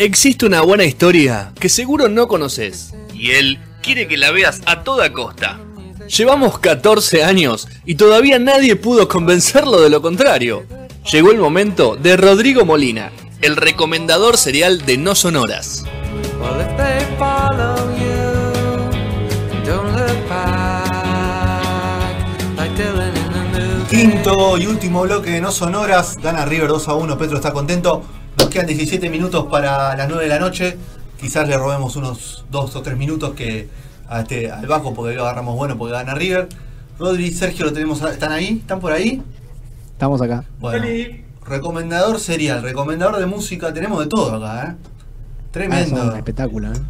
Existe 0.00 0.46
una 0.46 0.60
buena 0.60 0.84
historia 0.84 1.52
que 1.58 1.68
seguro 1.68 2.08
no 2.08 2.28
conoces 2.28 2.94
y 3.12 3.32
él 3.32 3.58
quiere 3.82 4.06
que 4.06 4.16
la 4.16 4.30
veas 4.30 4.62
a 4.64 4.84
toda 4.84 5.12
costa. 5.12 5.58
Llevamos 6.06 6.60
14 6.60 7.24
años 7.24 7.66
y 7.84 7.96
todavía 7.96 8.38
nadie 8.38 8.76
pudo 8.76 9.08
convencerlo 9.08 9.80
de 9.80 9.90
lo 9.90 10.00
contrario. 10.00 10.64
Llegó 11.10 11.32
el 11.32 11.38
momento 11.38 11.96
de 11.96 12.16
Rodrigo 12.16 12.64
Molina, 12.64 13.10
el 13.42 13.56
recomendador 13.56 14.36
serial 14.36 14.86
de 14.86 14.98
No 14.98 15.16
Sonoras. 15.16 15.84
Quinto 23.90 24.58
y 24.58 24.66
último 24.66 25.02
bloque 25.02 25.30
de 25.30 25.40
No 25.40 25.50
Sonoras, 25.50 26.18
gana 26.18 26.44
River 26.44 26.68
2 26.68 26.86
a 26.86 26.94
1, 26.94 27.18
Petro 27.18 27.36
está 27.38 27.52
contento. 27.52 28.04
Nos 28.48 28.54
quedan 28.54 28.66
17 28.66 29.10
minutos 29.10 29.44
para 29.50 29.94
las 29.94 30.08
9 30.08 30.24
de 30.24 30.30
la 30.30 30.38
noche. 30.38 30.78
Quizás 31.20 31.46
le 31.46 31.58
robemos 31.58 31.96
unos 31.96 32.46
2 32.50 32.76
o 32.76 32.80
3 32.80 32.96
minutos 32.96 33.34
que 33.34 33.68
a 34.08 34.20
este, 34.20 34.50
al 34.50 34.66
bajo 34.66 34.94
porque 34.94 35.14
lo 35.14 35.24
agarramos 35.24 35.54
bueno 35.54 35.76
porque 35.76 35.92
gana 35.92 36.14
River. 36.14 36.48
Rodri 36.98 37.26
y 37.26 37.32
Sergio 37.32 37.66
lo 37.66 37.74
tenemos, 37.74 38.00
¿están 38.00 38.32
ahí? 38.32 38.56
¿Están 38.62 38.80
por 38.80 38.92
ahí? 38.92 39.22
Estamos 39.92 40.22
acá. 40.22 40.44
Bueno, 40.60 40.86
recomendador 41.44 42.20
serial, 42.20 42.62
recomendador 42.62 43.18
de 43.18 43.26
música, 43.26 43.74
tenemos 43.74 44.00
de 44.00 44.06
todo 44.06 44.36
acá, 44.36 44.70
¿eh? 44.70 44.74
Tremendo. 45.50 45.96
Ah, 46.00 46.04
es 46.04 46.10
un 46.12 46.16
espectáculo, 46.16 46.72
¿eh? 46.72 46.80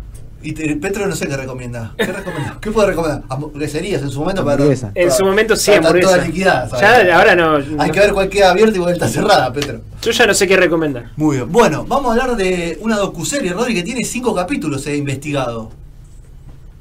Y 0.43 0.53
te- 0.53 0.77
Petro 0.77 1.07
no 1.09 1.17
sé 1.17 1.27
qué 1.27 1.37
recomienda. 1.37 1.95
¿Qué 1.97 2.07
recomienda? 2.07 2.59
¿Qué 2.61 2.71
puede 2.71 2.89
recomendar? 2.89 3.23
Hamburgueserías 3.29 4.03
en 4.03 4.11
su 4.11 4.21
momento 4.21 4.43
Hamburguesa. 4.43 4.93
En 4.95 5.11
su 5.11 5.25
momento 5.25 5.57
sí, 5.57 5.73
hamburguesa. 5.73 6.13
toda 6.15 6.25
liquidada, 6.27 6.69
¿sabes? 6.69 7.07
Ya, 7.09 7.19
ahora 7.19 7.35
no. 7.35 7.57
Hay 7.57 7.89
no- 7.89 7.93
que 7.93 8.01
ver 8.01 8.13
cuál 8.13 8.29
queda 8.29 8.51
abierta 8.53 8.77
y 8.77 8.81
cuál 8.81 8.93
está 8.93 9.09
cerrada, 9.09 9.53
Petro. 9.53 9.81
Yo 10.01 10.11
ya 10.13 10.27
no 10.27 10.35
sé 10.35 10.47
qué 10.47 10.57
recomendar. 10.57 11.11
Muy 11.17 11.37
bien. 11.39 11.51
Bueno, 11.51 11.85
vamos 11.89 12.11
a 12.11 12.13
hablar 12.23 12.37
de 12.37 12.79
una 12.83 12.97
docuserie, 12.97 13.53
Rodri, 13.53 13.75
que 13.75 13.83
tiene 13.83 14.05
cinco 14.05 14.33
capítulos 14.35 14.87
he 14.87 14.97
investigado. 14.97 15.71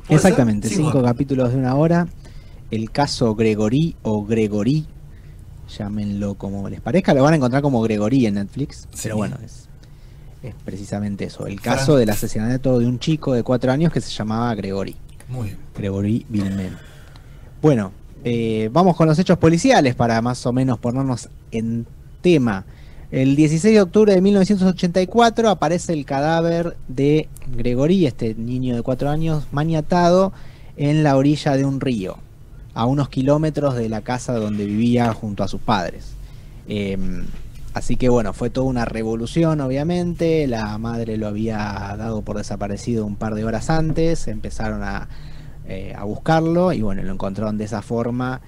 Exactamente, 0.09 0.69
Cinco. 0.69 0.91
cinco 0.91 1.03
capítulos 1.03 1.51
de 1.51 1.57
una 1.57 1.75
hora. 1.75 2.07
El 2.71 2.91
caso 2.91 3.35
Gregory 3.35 3.95
o 4.03 4.25
Gregory, 4.25 4.85
llámenlo 5.77 6.35
como 6.35 6.69
les 6.69 6.79
parezca, 6.81 7.13
lo 7.13 7.23
van 7.23 7.33
a 7.33 7.37
encontrar 7.37 7.61
como 7.61 7.81
Gregory 7.81 8.25
en 8.25 8.35
Netflix, 8.35 8.87
Sí. 8.93 8.99
pero 9.03 9.17
bueno, 9.17 9.37
es, 9.43 9.67
es 10.43 10.53
precisamente 10.63 11.25
eso. 11.25 11.47
El 11.47 11.61
caso 11.61 11.95
del 11.95 12.09
asesinato 12.09 12.79
de 12.79 12.85
un 12.85 12.99
chico 12.99 13.33
de 13.33 13.43
cuatro 13.43 13.71
años 13.71 13.91
que 13.91 14.01
se 14.01 14.11
llamaba 14.11 14.53
Gregory, 14.55 14.95
Muy 15.27 15.47
bien. 15.47 15.57
Gregory 15.75 16.25
Vilmen. 16.29 16.77
Bueno, 17.61 17.91
eh, 18.23 18.69
vamos 18.71 18.95
con 18.95 19.07
los 19.07 19.17
hechos 19.19 19.37
policiales 19.37 19.95
para 19.95 20.21
más 20.21 20.45
o 20.45 20.53
menos 20.53 20.79
ponernos 20.79 21.29
en 21.51 21.85
tema. 22.21 22.65
El 23.09 23.35
16 23.35 23.73
de 23.73 23.81
octubre 23.81 24.13
de 24.13 24.21
1984 24.21 25.49
aparece 25.49 25.93
el 25.93 26.05
cadáver 26.05 26.75
de 26.87 27.29
Gregory, 27.55 28.05
este 28.05 28.35
niño 28.35 28.75
de 28.75 28.81
cuatro 28.81 29.09
años, 29.09 29.47
maniatado 29.51 30.33
en 30.75 31.03
la 31.03 31.15
orilla 31.15 31.55
de 31.55 31.65
un 31.65 31.79
río, 31.79 32.17
a 32.73 32.85
unos 32.85 33.09
kilómetros 33.09 33.75
de 33.75 33.87
la 33.89 34.01
casa 34.01 34.33
donde 34.33 34.65
vivía 34.65 35.13
junto 35.13 35.43
a 35.43 35.47
sus 35.47 35.61
padres. 35.61 36.11
Eh, 36.67 36.97
así 37.77 37.95
que 37.95 38.09
bueno, 38.09 38.33
fue 38.33 38.49
toda 38.49 38.67
una 38.67 38.85
revolución, 38.85 39.61
obviamente. 39.61 40.47
La 40.47 40.77
madre 40.77 41.17
lo 41.17 41.27
había 41.27 41.57
dado 41.97 42.21
por 42.21 42.37
desaparecido 42.37 43.05
un 43.05 43.15
par 43.15 43.35
de 43.35 43.45
horas 43.45 43.69
antes. 43.69 44.27
Empezaron 44.27 44.83
a, 44.83 45.07
eh, 45.67 45.93
a 45.95 46.03
buscarlo 46.03 46.73
y 46.73 46.81
bueno, 46.81 47.03
lo 47.03 47.13
encontraron 47.13 47.57
de 47.57 47.65
esa 47.65 47.81
forma 47.81 48.41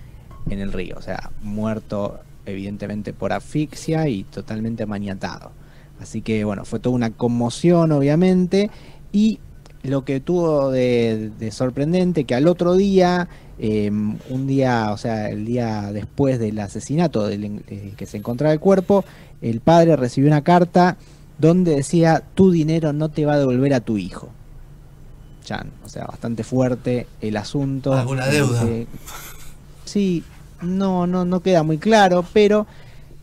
en 0.49 0.59
el 0.59 0.73
río. 0.73 0.95
O 0.97 1.01
sea, 1.01 1.31
muerto 1.41 2.19
evidentemente 2.45 3.13
por 3.13 3.31
asfixia 3.31 4.07
y 4.07 4.23
totalmente 4.23 4.85
maniatado. 4.85 5.51
Así 5.99 6.21
que 6.21 6.43
bueno, 6.43 6.65
fue 6.65 6.79
toda 6.79 6.95
una 6.95 7.11
conmoción, 7.11 7.91
obviamente. 7.91 8.69
Y 9.11 9.39
lo 9.83 10.03
que 10.05 10.19
tuvo 10.19 10.71
de, 10.71 11.31
de 11.37 11.51
sorprendente 11.51 12.25
que 12.25 12.35
al 12.35 12.47
otro 12.47 12.75
día, 12.75 13.29
eh, 13.61 13.91
un 13.91 14.47
día, 14.47 14.91
o 14.93 14.97
sea, 14.97 15.29
el 15.29 15.45
día 15.45 15.91
después 15.91 16.39
del 16.39 16.57
asesinato 16.59 17.27
del, 17.27 17.61
eh, 17.67 17.93
que 17.97 18.05
se 18.05 18.15
encontraba 18.15 18.53
el 18.53 18.59
cuerpo, 18.61 19.03
el 19.41 19.59
padre 19.59 19.97
recibió 19.97 20.29
una 20.29 20.43
carta 20.43 20.95
donde 21.37 21.75
decía, 21.75 22.23
tu 22.35 22.51
dinero 22.51 22.93
no 22.93 23.09
te 23.09 23.25
va 23.25 23.33
a 23.33 23.39
devolver 23.39 23.73
a 23.73 23.81
tu 23.81 23.97
hijo. 23.97 24.29
Chan, 25.43 25.71
o 25.83 25.89
sea, 25.89 26.05
bastante 26.05 26.43
fuerte 26.43 27.07
el 27.19 27.35
asunto. 27.35 27.93
¿Alguna 27.93 28.27
deuda? 28.27 28.63
Eh, 28.65 28.87
sí, 29.83 30.23
no, 30.61 31.05
no, 31.05 31.25
no 31.25 31.41
queda 31.41 31.63
muy 31.63 31.77
claro, 31.77 32.25
pero 32.31 32.65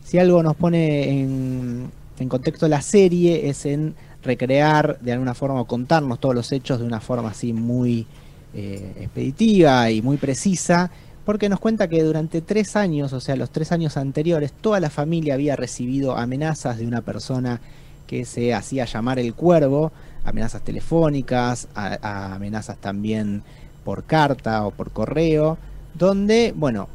si 0.03 0.19
algo 0.19 0.43
nos 0.43 0.55
pone 0.55 1.21
en, 1.21 1.91
en 2.19 2.29
contexto 2.29 2.67
la 2.67 2.81
serie 2.81 3.49
es 3.49 3.65
en 3.65 3.95
recrear 4.21 4.99
de 4.99 5.13
alguna 5.13 5.33
forma 5.33 5.61
o 5.61 5.65
contarnos 5.65 6.19
todos 6.19 6.35
los 6.35 6.51
hechos 6.51 6.79
de 6.79 6.85
una 6.85 6.99
forma 6.99 7.29
así 7.29 7.53
muy 7.53 8.05
eh, 8.53 8.93
expeditiva 9.01 9.91
y 9.91 10.01
muy 10.01 10.17
precisa, 10.17 10.89
porque 11.25 11.49
nos 11.49 11.59
cuenta 11.59 11.87
que 11.87 12.01
durante 12.03 12.41
tres 12.41 12.75
años, 12.75 13.11
o 13.13 13.19
sea, 13.19 13.35
los 13.35 13.49
tres 13.49 13.71
años 13.71 13.97
anteriores, 13.97 14.53
toda 14.53 14.79
la 14.79 14.89
familia 14.89 15.33
había 15.33 15.55
recibido 15.55 16.15
amenazas 16.15 16.77
de 16.77 16.87
una 16.87 17.01
persona 17.01 17.59
que 18.07 18.23
se 18.23 18.53
hacía 18.53 18.85
llamar 18.85 19.19
el 19.19 19.33
cuervo, 19.33 19.91
amenazas 20.23 20.61
telefónicas, 20.63 21.67
amenazas 21.75 22.77
también 22.77 23.43
por 23.83 24.05
carta 24.05 24.65
o 24.65 24.71
por 24.71 24.91
correo, 24.91 25.57
donde, 25.93 26.53
bueno, 26.55 26.87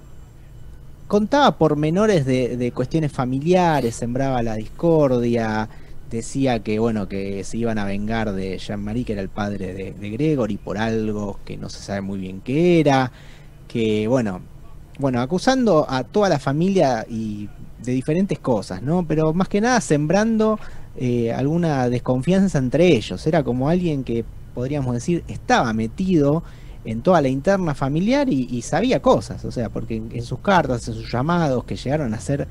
contaba 1.09 1.59
pormenores 1.59 2.25
de, 2.25 2.57
de 2.57 2.73
cuestiones 2.73 3.13
familiares, 3.13 3.95
sembraba 3.95 4.43
la 4.43 4.55
discordia, 4.55 5.69
decía 6.17 6.63
que 6.63 6.79
bueno 6.79 7.09
que 7.09 7.43
se 7.45 7.57
iban 7.57 7.79
a 7.79 7.85
vengar 7.85 8.33
de 8.33 8.59
Jean-Marie, 8.59 9.05
que 9.05 9.13
era 9.15 9.23
el 9.23 9.29
padre 9.29 9.73
de, 9.73 10.11
Gregory, 10.11 10.57
por 10.59 10.79
algo 10.79 11.41
que 11.45 11.57
no 11.57 11.69
se 11.69 11.81
sabe 11.81 12.03
muy 12.03 12.19
bien 12.19 12.41
qué 12.41 12.81
era, 12.81 13.11
que 13.69 14.07
bueno, 14.09 14.43
bueno, 14.99 15.21
acusando 15.21 15.87
a 15.89 16.05
toda 16.05 16.29
la 16.29 16.39
familia 16.39 17.07
y 17.09 17.49
de 17.83 17.93
diferentes 17.93 18.39
cosas, 18.39 18.83
¿no? 18.83 19.07
Pero 19.07 19.33
más 19.33 19.49
que 19.49 19.61
nada 19.61 19.81
sembrando 19.81 20.59
eh, 20.97 21.33
alguna 21.33 21.89
desconfianza 21.89 22.59
entre 22.59 22.89
ellos. 22.89 23.27
Era 23.27 23.43
como 23.43 23.69
alguien 23.69 24.05
que 24.05 24.25
podríamos 24.55 24.95
decir 24.95 25.25
estaba 25.29 25.73
metido 25.73 26.43
en 26.85 27.01
toda 27.03 27.23
la 27.23 27.29
interna 27.29 27.75
familiar 27.75 28.29
y, 28.29 28.49
y 28.51 28.63
sabía 28.63 29.01
cosas, 29.01 29.45
o 29.45 29.51
sea, 29.51 29.71
porque 29.71 29.97
en, 29.97 30.11
en 30.13 30.23
sus 30.23 30.41
cartas, 30.41 30.87
en 30.89 30.95
sus 30.95 31.11
llamados, 31.11 31.65
que 31.65 31.77
llegaron 31.77 32.13
a 32.13 32.21
ser 32.21 32.49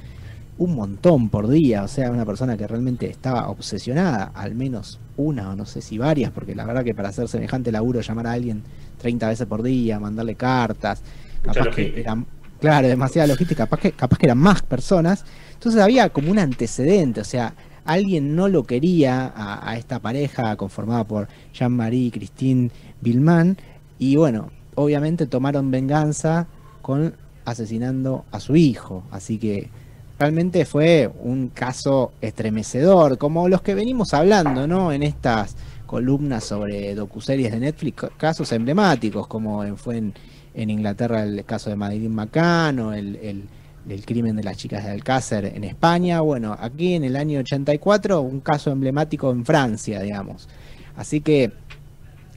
un 0.62 0.76
montón 0.76 1.30
por 1.30 1.48
día, 1.48 1.82
o 1.82 1.88
sea, 1.88 2.12
una 2.12 2.24
persona 2.24 2.56
que 2.56 2.68
realmente 2.68 3.10
estaba 3.10 3.50
obsesionada, 3.50 4.32
al 4.36 4.54
menos 4.54 5.00
una 5.18 5.50
o 5.50 5.56
no 5.56 5.66
sé 5.66 5.82
si 5.82 5.98
varias, 5.98 6.30
porque 6.30 6.54
la 6.54 6.66
verdad 6.66 6.84
que 6.84 6.94
para 6.94 7.10
hacer 7.10 7.28
semejante 7.28 7.72
laburo, 7.72 8.02
llamar 8.02 8.28
a 8.28 8.34
alguien 8.34 8.62
30 9.00 9.28
veces 9.28 9.48
por 9.48 9.64
día, 9.64 10.00
mandarle 10.00 10.36
cartas, 10.36 11.02
capaz 11.42 11.70
que 11.76 12.00
eran, 12.00 12.28
claro, 12.60 12.88
demasiada 12.88 13.28
logística, 13.28 13.64
capaz 13.64 13.80
que, 13.80 13.92
capaz 13.94 14.20
que 14.20 14.28
eran 14.28 14.38
más 14.38 14.62
personas, 14.62 15.26
entonces 15.54 15.82
había 15.82 16.10
como 16.10 16.30
un 16.30 16.38
antecedente, 16.38 17.22
o 17.22 17.26
sea, 17.26 17.56
alguien 17.84 18.36
no 18.36 18.48
lo 18.48 18.64
quería 18.66 19.34
a, 19.36 19.68
a 19.68 19.78
esta 19.78 19.98
pareja 19.98 20.56
conformada 20.58 21.06
por 21.06 21.28
Jean-Marie 21.56 22.06
y 22.06 22.12
Christine 22.12 22.70
Villman, 23.02 23.58
y 23.98 24.16
bueno, 24.16 24.52
obviamente 24.76 25.26
tomaron 25.26 25.72
venganza 25.72 26.46
con 26.84 27.16
asesinando 27.46 28.26
a 28.30 28.40
su 28.40 28.56
hijo, 28.56 29.04
así 29.10 29.40
que 29.40 29.81
realmente 30.26 30.66
fue 30.66 31.10
un 31.24 31.48
caso 31.50 32.12
estremecedor, 32.22 33.18
como 33.18 33.50
los 33.50 33.64
que 33.64 33.74
venimos 33.74 34.14
hablando, 34.14 34.68
¿no? 34.68 34.92
En 34.92 35.02
estas 35.02 35.56
columnas 35.88 36.44
sobre 36.44 36.94
docuseries 36.94 37.52
de 37.52 37.60
Netflix, 37.60 37.96
ca- 38.02 38.10
casos 38.18 38.52
emblemáticos, 38.52 39.26
como 39.26 39.66
fue 39.78 39.98
en, 39.98 40.14
en 40.54 40.70
Inglaterra 40.70 41.24
el 41.24 41.44
caso 41.44 41.72
de 41.72 41.76
Madeleine 41.76 42.14
McCann 42.14 42.78
o 42.80 42.94
el, 42.94 43.16
el- 43.16 43.50
el 43.90 44.06
crimen 44.06 44.36
de 44.36 44.44
las 44.44 44.58
chicas 44.58 44.84
de 44.86 44.92
Alcácer 44.92 45.44
en 45.56 45.64
España. 45.64 46.22
Bueno, 46.22 46.56
aquí 46.60 46.94
en 46.94 47.04
el 47.04 47.16
año 47.16 47.40
84, 47.40 48.22
un 48.22 48.42
caso 48.42 48.70
emblemático 48.72 49.32
en 49.32 49.44
Francia, 49.44 50.02
digamos. 50.02 50.48
Así 50.96 51.22
que 51.22 51.52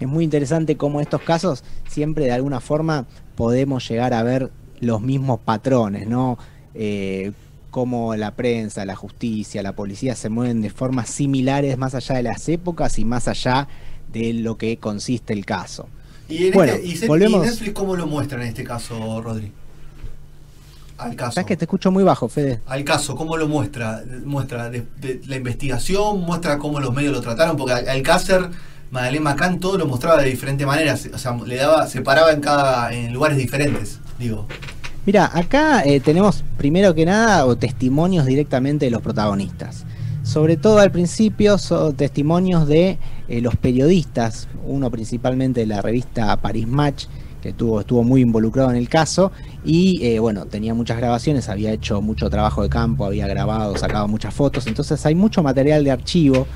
es 0.00 0.08
muy 0.08 0.25
interesante 0.25 0.79
cómo 0.79 1.03
estos 1.03 1.20
casos 1.20 1.62
siempre 1.87 2.25
de 2.25 2.32
alguna 2.32 2.61
forma 2.61 3.05
podemos 3.37 3.87
llegar 3.87 4.14
a 4.14 4.23
ver 4.23 4.50
los 4.81 5.03
mismos 5.03 5.38
patrones, 5.41 6.08
¿no? 6.08 6.38
Eh, 6.73 7.32
cómo 7.75 8.15
la 8.15 8.31
prensa, 8.37 8.85
la 8.85 8.94
justicia, 8.94 9.61
la 9.61 9.73
policía 9.73 10.15
se 10.15 10.29
mueven 10.29 10.62
de 10.62 10.71
formas 10.71 11.09
similares 11.11 11.76
más 11.76 11.97
allá 11.97 12.15
de 12.15 12.23
las 12.23 12.49
épocas 12.49 13.00
y 13.00 13.05
más 13.05 13.26
allá 13.26 13.67
de 14.12 14.32
lo 14.32 14.56
que 14.56 14.76
consiste 14.76 15.32
el 15.32 15.44
caso. 15.44 15.88
¿Y, 16.29 16.47
en 16.47 16.53
Bueno, 16.53 16.75
este- 16.75 16.87
y 16.87 16.97
se- 16.97 17.09
volvemos- 17.09 17.44
y 17.44 17.50
Netflix 17.50 17.73
cómo 17.75 17.97
lo 17.97 18.06
muestra 18.06 18.41
en 18.41 18.47
este 18.47 18.62
caso, 18.62 19.21
Rodri? 19.21 19.50
Al 20.99 21.17
caso. 21.17 21.32
¿Sabes 21.32 21.49
que 21.49 21.56
te 21.56 21.65
escucho 21.65 21.91
muy 21.91 22.05
bajo, 22.05 22.29
Fede? 22.29 22.61
Al 22.67 22.85
caso, 22.85 23.17
¿cómo 23.17 23.37
lo 23.37 23.49
muestra? 23.49 24.05
Muestra 24.25 24.70
de, 24.70 24.85
de- 25.00 25.20
la 25.27 25.35
investigación, 25.35 26.20
muestra 26.20 26.59
cómo 26.59 26.79
los 26.79 26.94
medios 26.94 27.12
lo 27.12 27.20
trataron, 27.23 27.56
porque 27.56 27.73
Al- 27.73 27.88
Alcácer, 27.88 28.50
Madeleine 28.93 29.25
McCann, 29.25 29.59
todo 29.59 29.77
lo 29.79 29.87
mostraba 29.87 30.23
de 30.23 30.31
diferentes 30.31 30.65
maneras, 30.65 31.09
o 31.12 31.19
sea, 31.19 31.37
le 31.44 31.56
daba, 31.56 31.88
separaba 31.88 32.31
en 32.31 32.41
cada, 32.41 32.93
en 32.94 33.12
lugares 33.12 33.37
diferentes, 33.37 33.99
digo. 34.20 34.47
Mira, 35.06 35.31
acá 35.35 35.83
eh, 35.85 36.01
tenemos 36.01 36.45
primero 36.56 36.95
que 36.95 37.05
nada 37.05 37.45
o 37.45 37.56
testimonios 37.56 38.25
directamente 38.25 38.87
de 38.87 38.91
los 38.91 39.03
protagonistas. 39.03 39.85
sobre 40.23 40.56
todo 40.56 40.79
al 40.79 40.91
principio 40.91 41.59
son 41.59 41.95
testimonios 41.95 42.67
de 42.67 42.97
eh, 43.29 43.43
los 43.43 43.56
periodistas, 43.56 44.49
uno 44.65 44.91
principalmente 44.91 45.61
de 45.61 45.67
la 45.67 45.83
revista 45.83 46.35
Paris 46.39 46.67
Match, 46.67 47.05
que 47.43 47.51
estuvo, 47.51 48.03
muy 48.03 48.23
involucrado 48.23 48.71
en 48.71 48.77
el 48.77 48.89
caso. 48.89 49.33
Y 49.62 50.03
eh, 50.03 50.19
bueno, 50.19 50.47
tenía 50.47 50.73
muchas 50.73 50.97
grabaciones, 50.97 51.51
había 51.51 51.73
hecho 51.73 52.01
mucho 52.01 52.31
trabajo 52.31 52.62
de 52.62 52.71
campo, 52.71 53.05
había 53.05 53.27
grabado, 53.27 53.77
sacado 53.77 54.09
muchas 54.09 54.33
fotos, 54.33 54.67
entonces 54.67 55.05
hay 55.05 55.15
mucho 55.15 55.43
material 55.43 55.85
de 55.85 55.91
archivo, 55.91 56.47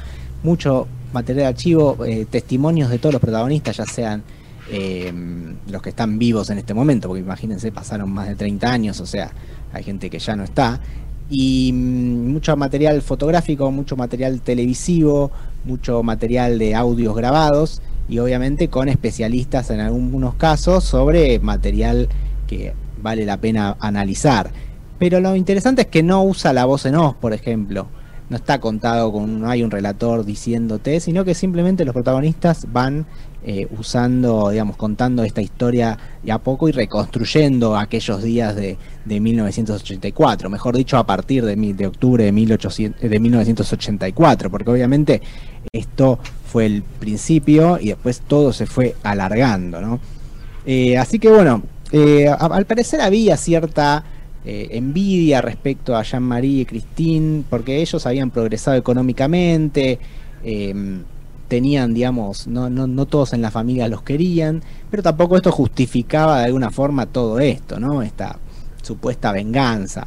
mucho 0.43 0.89
material 1.13 1.43
de 1.43 1.49
archivo, 1.49 1.99
testimonios 2.31 2.89
de 2.89 2.99
todos 2.99 3.13
los 3.13 3.21
protagonistas, 3.21 3.77
ya 3.77 3.85
sean 3.85 4.23
eh, 4.71 5.13
los 5.69 5.83
que 5.83 5.91
están 5.91 6.19
vivos 6.19 6.51
en 6.51 6.59
este 6.59 6.75
momento, 6.75 7.09
porque 7.09 7.23
imagínense, 7.23 7.73
pasaron 7.73 8.11
más 8.11 8.29
de 8.29 8.35
30 8.35 8.71
años, 8.71 9.01
o 9.01 9.07
sea, 9.07 9.31
hay 9.73 9.83
gente 9.83 10.11
que 10.11 10.19
ya 10.19 10.37
no 10.37 10.45
está, 10.45 10.81
y 11.31 11.73
mm, 11.73 12.33
mucho 12.33 12.57
material 12.57 13.03
fotográfico, 13.03 13.71
mucho 13.71 13.97
material 13.97 14.41
televisivo, 14.41 15.31
mucho 15.65 16.03
material 16.03 16.59
de 16.59 16.75
audios 16.75 17.15
grabados 17.15 17.83
y 18.09 18.19
obviamente 18.19 18.69
con 18.69 18.89
especialistas 18.89 19.71
en 19.71 19.81
algunos 19.81 20.35
casos 20.35 20.85
sobre 20.85 21.39
material 21.41 22.09
que 22.47 22.73
vale 23.03 23.27
la 23.27 23.37
pena 23.37 23.77
analizar. 23.81 24.51
Pero 24.99 25.21
lo 25.21 25.37
interesante 25.37 25.83
es 25.83 25.89
que 25.89 26.03
no 26.03 26.25
usa 26.25 26.53
la 26.53 26.65
voz 26.65 26.87
en 26.87 26.97
off, 26.97 27.17
por 27.17 27.33
ejemplo. 27.33 27.89
No 28.31 28.37
está 28.37 28.61
contado 28.61 29.11
con, 29.11 29.41
no 29.41 29.49
hay 29.49 29.63
un 29.63 29.71
relator 29.71 30.25
diciéndote, 30.25 31.01
sino 31.01 31.25
que 31.25 31.35
simplemente 31.35 31.85
los 31.85 31.95
protagonistas 31.95 32.67
van 32.71 33.07
eh, 33.43 33.67
usando, 33.79 34.51
digamos, 34.51 34.77
contando 34.77 35.23
esta 35.23 35.41
historia 35.41 35.97
de 36.23 36.33
a 36.33 36.39
poco 36.39 36.69
y 36.69 36.73
reconstruyendo 36.73 37.77
aquellos 37.77 38.23
días 38.23 38.55
de, 38.57 38.77
de 39.05 39.21
1984, 39.21 40.51
mejor 40.51 40.77
dicho, 40.77 40.99
a 40.99 41.07
partir 41.07 41.45
de, 41.45 41.57
de 41.57 41.87
octubre 41.87 42.25
de, 42.25 42.33
1800, 42.33 43.01
de 43.01 43.21
1984, 43.21 44.51
porque 44.51 44.71
obviamente 44.71 45.23
esto 45.73 46.19
fue 46.45 46.67
el 46.67 46.83
principio 46.83 47.79
y 47.81 47.89
después 47.89 48.21
todo 48.27 48.53
se 48.53 48.67
fue 48.67 48.97
alargando, 49.03 49.81
¿no? 49.81 50.01
Eh, 50.67 50.99
así 50.99 51.19
que 51.19 51.31
bueno, 51.31 51.63
eh, 51.93 52.29
al 52.29 52.67
parecer 52.67 53.01
había 53.01 53.37
cierta 53.37 54.05
eh, 54.45 54.69
envidia 54.73 55.41
respecto 55.43 55.97
a 55.97 56.03
Jean-Marie 56.03 56.63
y 56.63 56.65
Christine, 56.65 57.45
porque 57.49 57.81
ellos 57.81 58.07
habían 58.07 58.31
progresado 58.31 58.77
económicamente, 58.77 59.99
eh, 60.45 60.75
tenían, 61.49 61.95
digamos, 61.95 62.47
no, 62.47 62.71
no, 62.71 62.87
no 62.87 63.07
todos 63.07 63.33
en 63.33 63.43
la 63.43 63.51
familia 63.51 63.89
los 63.89 64.03
querían, 64.03 64.63
pero 64.91 65.03
tampoco 65.03 65.37
esto 65.37 65.51
justificaba 65.51 66.41
de 66.41 66.47
alguna 66.47 66.71
forma 66.71 67.07
todo 67.07 67.41
esto, 67.41 67.81
¿no? 67.81 68.03
Esta 68.03 68.39
supuesta 68.83 69.33
venganza. 69.33 70.07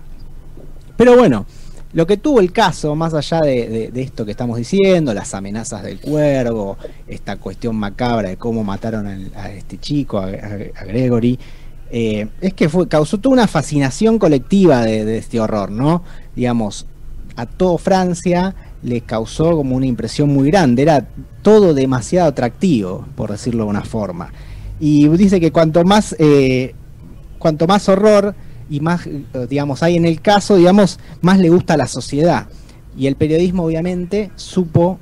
Pero 0.96 1.18
bueno, 1.18 1.46
lo 1.94 2.08
que 2.08 2.18
tuvo 2.18 2.40
el 2.40 2.54
caso, 2.54 2.96
más 2.96 3.14
allá 3.14 3.40
de, 3.42 3.92
esto 3.96 4.24
que 4.24 4.32
estamos 4.32 4.58
diciendo, 4.58 5.14
las 5.14 5.34
amenazas 5.34 5.84
del 5.84 6.00
cuervo, 6.00 6.78
esta 7.08 7.36
cuestión 7.38 7.76
macabra 7.76 8.30
de 8.30 8.38
cómo 8.38 8.64
mataron 8.64 9.08
a, 9.08 9.42
a 9.42 9.52
este 9.52 9.78
chico, 9.78 10.20
a, 10.20 10.28
a 10.28 10.86
Gregory, 10.86 11.38
eh, 11.94 12.30
es 12.40 12.54
que 12.54 12.70
fue, 12.70 12.88
causó 12.88 13.18
toda 13.18 13.34
una 13.34 13.48
fascinación 13.48 14.18
colectiva 14.18 14.84
de, 14.84 15.18
este 15.18 15.42
horror, 15.42 15.72
¿no? 15.72 16.04
Digamos, 16.36 16.86
a 17.36 17.46
todo 17.46 17.78
Francia 17.78 18.56
le 18.82 19.02
causó 19.02 19.58
como 19.58 19.76
una 19.76 19.86
impresión 19.86 20.30
muy 20.30 20.50
grande, 20.50 20.84
era 20.84 21.06
todo 21.42 21.74
demasiado 21.74 22.30
atractivo, 22.30 23.06
por 23.16 23.32
decirlo 23.32 23.66
de 23.66 23.70
una 23.70 23.84
forma. 23.84 24.32
Y 24.80 25.10
dice 25.10 25.42
que 25.42 25.52
cuanto 25.52 25.84
más, 25.84 26.16
eh, 26.18 26.74
cuanto 27.38 27.68
más 27.68 27.90
horror 27.90 28.36
y 28.70 28.80
más, 28.80 29.02
digamos, 29.50 29.84
hay 29.84 29.98
en 29.98 30.06
el 30.06 30.22
caso, 30.22 30.56
digamos, 30.56 30.98
más 31.20 31.40
le 31.40 31.50
gusta 31.50 31.74
a 31.74 31.78
la 31.78 31.88
sociedad. 31.88 32.48
Y 32.98 33.08
el 33.08 33.18
periodismo, 33.18 33.64
obviamente, 33.64 34.32
supo 34.38 34.98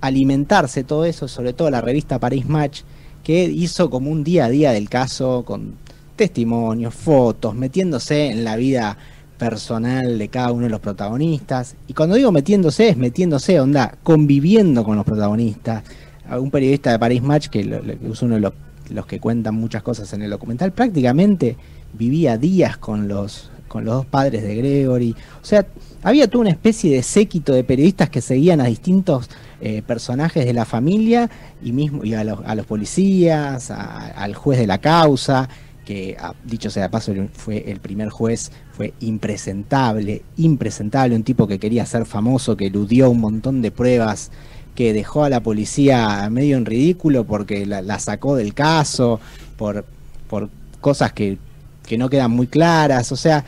alimentarse 0.00 0.84
todo 0.84 1.04
eso, 1.04 1.28
sobre 1.28 1.52
todo 1.52 1.70
la 1.70 1.82
revista 1.82 2.18
Paris 2.18 2.46
Match, 2.46 2.80
que 3.22 3.44
hizo 3.44 3.90
como 3.90 4.10
un 4.10 4.24
día 4.24 4.46
a 4.46 4.50
día 4.50 4.72
del 4.72 4.88
caso, 4.88 5.44
con 5.46 5.74
testimonios, 6.16 6.94
fotos, 6.94 7.54
metiéndose 7.54 8.30
en 8.30 8.44
la 8.44 8.56
vida 8.56 8.96
personal 9.38 10.18
de 10.18 10.28
cada 10.28 10.52
uno 10.52 10.64
de 10.64 10.70
los 10.70 10.80
protagonistas. 10.80 11.76
Y 11.88 11.94
cuando 11.94 12.16
digo 12.16 12.32
metiéndose, 12.32 12.88
es 12.88 12.96
metiéndose, 12.96 13.60
onda, 13.60 13.96
conviviendo 14.02 14.84
con 14.84 14.96
los 14.96 15.04
protagonistas. 15.04 15.84
Un 16.30 16.50
periodista 16.50 16.90
de 16.90 16.98
Paris 16.98 17.22
Match, 17.22 17.48
que 17.48 17.60
es 17.60 18.22
uno 18.22 18.36
de 18.36 18.40
los, 18.40 18.52
los, 18.90 19.06
que 19.06 19.20
cuentan 19.20 19.54
muchas 19.54 19.82
cosas 19.82 20.12
en 20.14 20.22
el 20.22 20.30
documental, 20.30 20.72
prácticamente 20.72 21.56
vivía 21.92 22.38
días 22.38 22.78
con 22.78 23.08
los, 23.08 23.50
con 23.68 23.84
los 23.84 23.94
dos 23.94 24.06
padres 24.06 24.42
de 24.42 24.54
Gregory. 24.56 25.14
O 25.42 25.44
sea, 25.44 25.66
había 26.02 26.28
toda 26.28 26.42
una 26.42 26.50
especie 26.50 26.94
de 26.94 27.02
séquito 27.02 27.52
de 27.52 27.64
periodistas 27.64 28.08
que 28.08 28.22
seguían 28.22 28.60
a 28.60 28.64
distintos 28.64 29.28
eh, 29.60 29.82
personajes 29.82 30.46
de 30.46 30.54
la 30.54 30.64
familia 30.64 31.28
y, 31.62 31.72
mismo, 31.72 32.04
y 32.04 32.14
a, 32.14 32.24
los, 32.24 32.38
a 32.46 32.54
los 32.54 32.64
policías, 32.64 33.70
al 33.70 34.34
juez 34.34 34.58
de 34.58 34.66
la 34.66 34.78
causa 34.78 35.48
que 35.84 36.16
dicho 36.44 36.70
sea 36.70 36.84
de 36.84 36.88
paso 36.90 37.12
fue 37.32 37.70
el 37.70 37.80
primer 37.80 38.08
juez, 38.08 38.50
fue 38.72 38.94
impresentable, 39.00 40.22
impresentable, 40.36 41.14
un 41.14 41.22
tipo 41.22 41.46
que 41.46 41.58
quería 41.58 41.86
ser 41.86 42.06
famoso, 42.06 42.56
que 42.56 42.66
eludió 42.66 43.10
un 43.10 43.20
montón 43.20 43.62
de 43.62 43.70
pruebas, 43.70 44.30
que 44.74 44.92
dejó 44.92 45.24
a 45.24 45.30
la 45.30 45.40
policía 45.40 46.28
medio 46.30 46.56
en 46.56 46.64
ridículo 46.64 47.24
porque 47.24 47.66
la, 47.66 47.82
la 47.82 47.98
sacó 47.98 48.36
del 48.36 48.54
caso, 48.54 49.20
por, 49.56 49.84
por 50.28 50.48
cosas 50.80 51.12
que, 51.12 51.38
que, 51.86 51.96
no 51.96 52.08
quedan 52.08 52.30
muy 52.30 52.46
claras, 52.46 53.12
o 53.12 53.16
sea, 53.16 53.44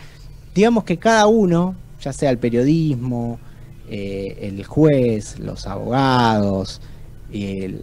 digamos 0.54 0.84
que 0.84 0.98
cada 0.98 1.26
uno, 1.26 1.74
ya 2.00 2.12
sea 2.12 2.30
el 2.30 2.38
periodismo, 2.38 3.38
eh, 3.88 4.38
el 4.42 4.64
juez, 4.64 5.38
los 5.38 5.66
abogados, 5.66 6.80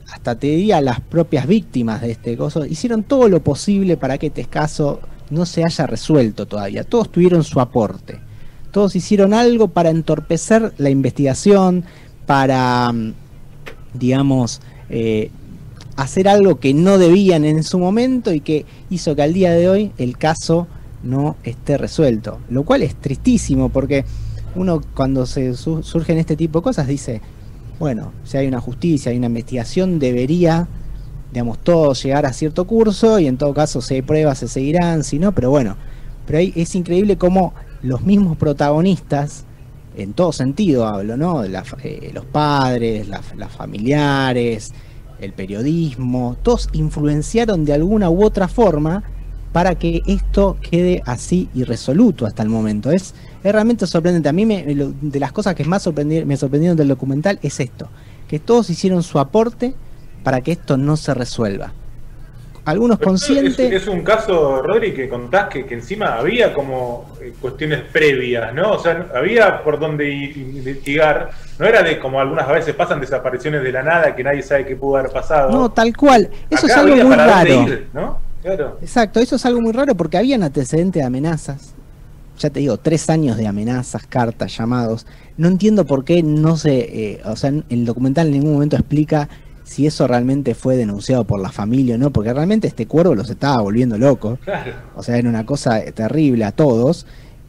hasta 0.09 0.35
te 0.35 0.47
diría 0.47 0.81
las 0.81 1.01
propias 1.01 1.47
víctimas 1.47 2.01
de 2.01 2.11
este 2.11 2.37
coso, 2.37 2.65
hicieron 2.65 3.03
todo 3.03 3.27
lo 3.29 3.43
posible 3.43 3.97
para 3.97 4.17
que 4.17 4.27
este 4.27 4.45
caso 4.45 4.99
no 5.29 5.45
se 5.45 5.63
haya 5.63 5.85
resuelto 5.87 6.45
todavía. 6.45 6.83
Todos 6.83 7.11
tuvieron 7.11 7.43
su 7.43 7.59
aporte. 7.59 8.19
Todos 8.71 8.95
hicieron 8.95 9.33
algo 9.33 9.67
para 9.67 9.89
entorpecer 9.89 10.73
la 10.77 10.89
investigación, 10.89 11.83
para, 12.25 12.91
mm, 12.91 13.13
digamos, 13.93 14.61
eh, 14.89 15.29
hacer 15.95 16.27
algo 16.27 16.59
que 16.59 16.73
no 16.73 16.97
debían 16.97 17.45
en 17.45 17.63
su 17.63 17.77
momento 17.77 18.33
y 18.33 18.39
que 18.39 18.65
hizo 18.89 19.15
que 19.15 19.21
al 19.21 19.33
día 19.33 19.51
de 19.51 19.69
hoy 19.69 19.91
el 19.97 20.17
caso 20.17 20.67
no 21.03 21.35
esté 21.43 21.77
resuelto. 21.77 22.39
Lo 22.49 22.63
cual 22.63 22.81
es 22.81 22.95
tristísimo 22.95 23.69
porque 23.69 24.05
uno 24.55 24.81
cuando 24.95 25.25
se 25.25 25.55
su 25.55 25.83
surgen 25.83 26.17
este 26.17 26.35
tipo 26.35 26.59
de 26.59 26.63
cosas 26.63 26.87
dice, 26.87 27.21
bueno, 27.83 28.13
si 28.23 28.37
hay 28.37 28.47
una 28.47 28.61
justicia, 28.61 29.11
hay 29.11 29.17
una 29.17 29.27
investigación, 29.27 29.99
debería, 29.99 30.69
digamos, 31.33 31.59
todo 31.59 31.91
llegar 31.91 32.25
a 32.25 32.31
cierto 32.31 32.65
curso 32.65 33.19
y 33.19 33.27
en 33.27 33.35
todo 33.35 33.53
caso 33.53 33.81
si 33.81 33.95
hay 33.95 34.01
pruebas 34.01 34.37
se 34.37 34.47
seguirán, 34.47 35.03
si 35.03 35.19
no, 35.19 35.33
pero 35.33 35.49
bueno, 35.49 35.75
pero 36.25 36.39
ahí 36.39 36.53
es 36.55 36.75
increíble 36.75 37.17
cómo 37.17 37.53
los 37.81 38.03
mismos 38.03 38.37
protagonistas, 38.37 39.43
en 39.97 40.13
todo 40.13 40.31
sentido 40.31 40.87
hablo, 40.87 41.17
¿no? 41.17 41.43
La, 41.43 41.65
eh, 41.83 42.11
los 42.13 42.23
padres, 42.23 43.09
las 43.09 43.35
la 43.35 43.49
familiares, 43.49 44.71
el 45.19 45.33
periodismo, 45.33 46.37
todos 46.41 46.69
influenciaron 46.71 47.65
de 47.65 47.73
alguna 47.73 48.09
u 48.09 48.23
otra 48.23 48.47
forma 48.47 49.03
para 49.53 49.75
que 49.75 50.01
esto 50.07 50.57
quede 50.59 51.01
así 51.05 51.47
irresoluto 51.53 52.25
hasta 52.25 52.43
el 52.43 52.49
momento. 52.49 52.91
Es, 52.91 53.13
es 53.43 53.51
realmente 53.51 53.87
sorprendente. 53.87 54.27
A 54.27 54.33
mí 54.33 54.45
me, 54.45 54.65
de 54.65 55.19
las 55.19 55.31
cosas 55.31 55.55
que 55.55 55.63
más 55.63 55.83
sorprendi 55.83 56.25
me 56.25 56.35
sorprendieron 56.35 56.75
del 56.75 56.89
documental 56.89 57.39
es 57.43 57.59
esto, 57.59 57.87
que 58.27 58.39
todos 58.39 58.69
hicieron 58.71 59.03
su 59.03 59.19
aporte 59.19 59.75
para 60.23 60.41
que 60.41 60.51
esto 60.51 60.75
no 60.75 60.97
se 60.97 61.13
resuelva. 61.13 61.71
Algunos 62.65 62.97
conscientes... 62.97 63.59
Es, 63.59 63.83
es, 63.83 63.87
un 63.89 64.03
caso, 64.03 64.61
Rodri, 64.61 64.93
que 64.93 65.09
contás 65.09 65.49
que, 65.49 65.65
que 65.65 65.73
encima 65.73 66.15
había 66.15 66.53
como 66.53 67.13
eh, 67.21 67.33
cuestiones 67.39 67.81
previas, 67.91 68.53
¿no? 68.53 68.71
O 68.71 68.79
sea, 68.79 69.07
había 69.13 69.61
por 69.61 69.77
donde 69.79 70.09
investigar. 70.09 71.29
No 71.59 71.65
era 71.65 71.83
de 71.83 71.99
como 71.99 72.21
algunas 72.21 72.47
veces 72.47 72.73
pasan 72.73 73.01
desapariciones 73.01 73.63
de 73.63 73.71
la 73.73 73.83
nada 73.83 74.15
que 74.15 74.23
nadie 74.23 74.41
sabe 74.41 74.65
qué 74.65 74.77
pudo 74.77 74.95
haber 74.95 75.11
pasado. 75.11 75.51
No, 75.51 75.69
tal 75.71 75.95
cual. 75.95 76.29
Eso 76.49 76.65
Acá 76.65 76.75
es 76.75 76.79
algo 76.79 76.95
muy 76.95 77.15
raro. 77.17 77.67
Ir, 77.67 77.89
¿no? 77.91 78.32
Claro. 78.43 78.77
Exacto, 78.81 79.19
eso 79.19 79.37
es 79.37 79.45
algo 79.45 79.61
muy 79.61 79.71
raro 79.71 79.95
porque 79.95 80.17
habían 80.17 80.43
antecedentes 80.43 81.01
de 81.01 81.07
amenazas. 81.07 81.73
Ya 82.39 82.49
te 82.49 82.59
digo, 82.59 82.77
tres 82.77 83.09
años 83.09 83.37
de 83.37 83.47
amenazas, 83.47 84.05
cartas, 84.05 84.55
llamados. 84.57 85.05
No 85.37 85.47
entiendo 85.47 85.85
por 85.85 86.03
qué 86.03 86.21
no 86.21 86.57
se. 86.57 87.11
Eh, 87.13 87.21
o 87.25 87.35
sea, 87.35 87.53
el 87.69 87.85
documental 87.85 88.27
en 88.27 88.33
ningún 88.33 88.53
momento 88.53 88.75
explica 88.75 89.29
si 89.63 89.87
eso 89.87 90.07
realmente 90.07 90.55
fue 90.55 90.75
denunciado 90.75 91.23
por 91.23 91.39
la 91.39 91.51
familia 91.51 91.95
o 91.95 91.97
no, 91.97 92.11
porque 92.11 92.33
realmente 92.33 92.67
este 92.67 92.85
cuervo 92.85 93.15
los 93.15 93.29
estaba 93.29 93.61
volviendo 93.61 93.97
loco. 93.97 94.37
Claro. 94.43 94.73
O 94.95 95.03
sea, 95.03 95.17
era 95.17 95.29
una 95.29 95.45
cosa 95.45 95.79
terrible 95.93 96.43
a 96.43 96.51
todos. 96.51 97.05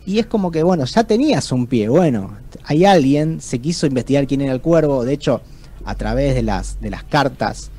Y 0.06 0.18
es 0.18 0.26
como 0.26 0.50
que, 0.50 0.62
bueno, 0.62 0.84
ya 0.84 1.04
tenías 1.04 1.50
un 1.50 1.66
pie. 1.66 1.88
Bueno, 1.88 2.36
hay 2.64 2.84
alguien, 2.84 3.40
se 3.40 3.58
quiso 3.58 3.86
investigar 3.86 4.26
quién 4.26 4.42
era 4.42 4.52
el 4.52 4.60
cuervo. 4.60 5.04
De 5.04 5.14
hecho, 5.14 5.40
a 5.84 5.94
través 5.94 6.34
de 6.34 6.42
las, 6.42 6.80
de 6.80 6.90
las 6.90 7.04
cartas 7.04 7.70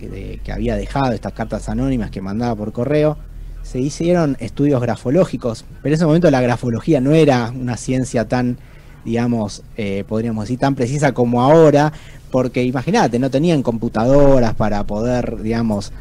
de, 0.00 0.40
que 0.44 0.52
había 0.52 0.76
dejado, 0.76 1.12
estas 1.12 1.32
cartas 1.32 1.68
anónimas 1.68 2.10
que 2.10 2.20
mandaba 2.20 2.54
por 2.54 2.72
correo, 2.72 3.16
se 3.62 3.80
hicieron 3.80 4.36
estudios 4.40 4.80
grafológicos, 4.80 5.64
pero 5.82 5.88
en 5.88 5.94
ese 5.94 6.06
momento 6.06 6.30
la 6.30 6.40
grafología 6.40 7.00
no 7.00 7.12
era 7.12 7.50
una 7.50 7.76
ciencia 7.76 8.28
tan 8.28 8.58
digamos, 9.04 9.62
eh, 9.76 10.04
podríamos 10.08 10.44
decir, 10.44 10.58
tan 10.58 10.74
precisa 10.74 11.12
como 11.12 11.42
ahora, 11.42 11.92
porque 12.30 12.64
imagínate, 12.64 13.18
no 13.18 13.30
tenían 13.30 13.62
computadoras 13.62 14.54
para 14.54 14.84
poder, 14.84 15.42
digamos, 15.42 15.92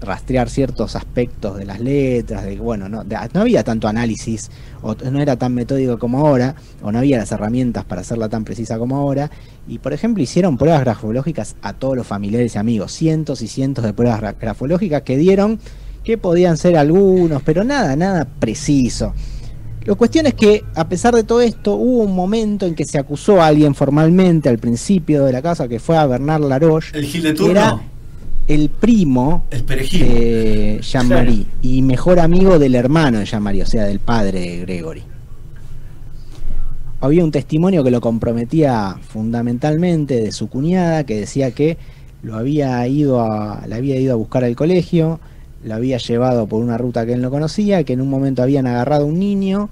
rastrear 0.00 0.48
ciertos 0.48 0.94
aspectos 0.96 1.56
de 1.56 1.64
las 1.64 1.80
letras, 1.80 2.44
de, 2.44 2.56
bueno, 2.58 2.88
no, 2.88 3.02
de- 3.04 3.16
no 3.34 3.40
había 3.40 3.64
tanto 3.64 3.88
análisis, 3.88 4.50
o 4.82 4.94
no 5.10 5.20
era 5.20 5.36
tan 5.36 5.54
metódico 5.54 5.98
como 5.98 6.18
ahora, 6.26 6.54
o 6.82 6.92
no 6.92 6.98
había 6.98 7.18
las 7.18 7.32
herramientas 7.32 7.84
para 7.84 8.02
hacerla 8.02 8.28
tan 8.28 8.44
precisa 8.44 8.78
como 8.78 8.96
ahora, 8.96 9.30
y 9.66 9.78
por 9.78 9.92
ejemplo 9.92 10.22
hicieron 10.22 10.56
pruebas 10.56 10.80
grafológicas 10.80 11.56
a 11.62 11.72
todos 11.72 11.96
los 11.96 12.06
familiares 12.06 12.54
y 12.54 12.58
amigos, 12.58 12.92
cientos 12.92 13.42
y 13.42 13.48
cientos 13.48 13.84
de 13.84 13.92
pruebas 13.92 14.20
gra- 14.20 14.36
grafológicas 14.40 15.02
que 15.02 15.16
dieron 15.16 15.58
que 16.04 16.16
podían 16.16 16.56
ser 16.56 16.76
algunos, 16.76 17.42
pero 17.42 17.64
nada, 17.64 17.94
nada 17.96 18.26
preciso. 18.38 19.12
La 19.84 19.94
cuestión 19.94 20.26
es 20.26 20.34
que, 20.34 20.64
a 20.74 20.88
pesar 20.88 21.14
de 21.14 21.22
todo 21.24 21.40
esto, 21.40 21.74
hubo 21.74 22.02
un 22.02 22.14
momento 22.14 22.66
en 22.66 22.74
que 22.74 22.84
se 22.84 22.98
acusó 22.98 23.40
a 23.40 23.46
alguien 23.46 23.74
formalmente 23.74 24.48
al 24.48 24.58
principio 24.58 25.24
de 25.24 25.32
la 25.32 25.40
casa, 25.42 25.66
que 25.66 25.80
fue 25.80 25.96
a 25.96 26.06
Bernard 26.06 26.42
Laroche, 26.44 26.98
El 26.98 27.04
Gil 27.06 27.22
de 27.22 27.28
era 27.30 27.36
turno. 27.70 27.82
El 28.48 28.70
primo 28.70 29.44
El 29.50 29.62
perejil. 29.64 30.08
de 30.08 30.80
Jean-Marie 30.82 31.44
y 31.60 31.82
mejor 31.82 32.18
amigo 32.18 32.58
del 32.58 32.74
hermano 32.74 33.18
de 33.18 33.26
Jean-Marie, 33.26 33.62
o 33.62 33.66
sea, 33.66 33.84
del 33.84 34.00
padre 34.00 34.40
de 34.40 34.58
Gregory. 34.60 35.02
Había 37.00 37.22
un 37.22 37.30
testimonio 37.30 37.84
que 37.84 37.90
lo 37.90 38.00
comprometía 38.00 38.96
fundamentalmente 39.00 40.20
de 40.20 40.32
su 40.32 40.48
cuñada, 40.48 41.04
que 41.04 41.20
decía 41.20 41.52
que 41.52 41.76
lo 42.22 42.36
había 42.36 42.84
ido 42.88 43.20
a, 43.20 43.64
la 43.68 43.76
había 43.76 44.00
ido 44.00 44.14
a 44.14 44.16
buscar 44.16 44.42
al 44.42 44.56
colegio, 44.56 45.20
lo 45.62 45.74
había 45.74 45.98
llevado 45.98 46.46
por 46.46 46.60
una 46.62 46.78
ruta 46.78 47.06
que 47.06 47.12
él 47.12 47.22
no 47.22 47.30
conocía, 47.30 47.84
que 47.84 47.92
en 47.92 48.00
un 48.00 48.08
momento 48.08 48.42
habían 48.42 48.66
agarrado 48.66 49.06
un 49.06 49.18
niño 49.18 49.68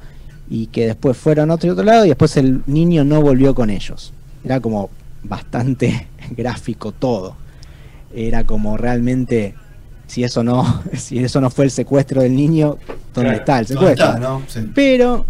y 0.48 0.66
que 0.66 0.86
después 0.86 1.16
fueron 1.16 1.50
a 1.50 1.54
otro, 1.54 1.72
otro 1.72 1.82
lado 1.82 2.04
y 2.04 2.08
después 2.08 2.36
el 2.36 2.62
niño 2.66 3.04
no 3.04 3.22
volvió 3.22 3.54
con 3.54 3.70
ellos. 3.70 4.12
Era 4.44 4.60
como 4.60 4.90
bastante 5.24 6.08
gráfico 6.36 6.92
todo. 6.92 7.45
Era 8.14 8.44
como 8.44 8.76
realmente, 8.76 9.54
si 10.06 10.24
eso 10.24 10.42
no, 10.44 10.82
si 10.94 11.18
eso 11.18 11.40
no 11.40 11.50
fue 11.50 11.66
el 11.66 11.70
secuestro 11.70 12.22
del 12.22 12.34
niño, 12.36 12.76
¿dónde 13.14 13.30
Claro, 13.30 13.38
está 13.38 13.58
el 13.58 13.66
¿Dónde 13.66 13.80
secuestro? 13.90 14.06
está, 14.06 14.18
no? 14.18 14.42
Sí. 14.48 14.70
Pero, 14.74 15.26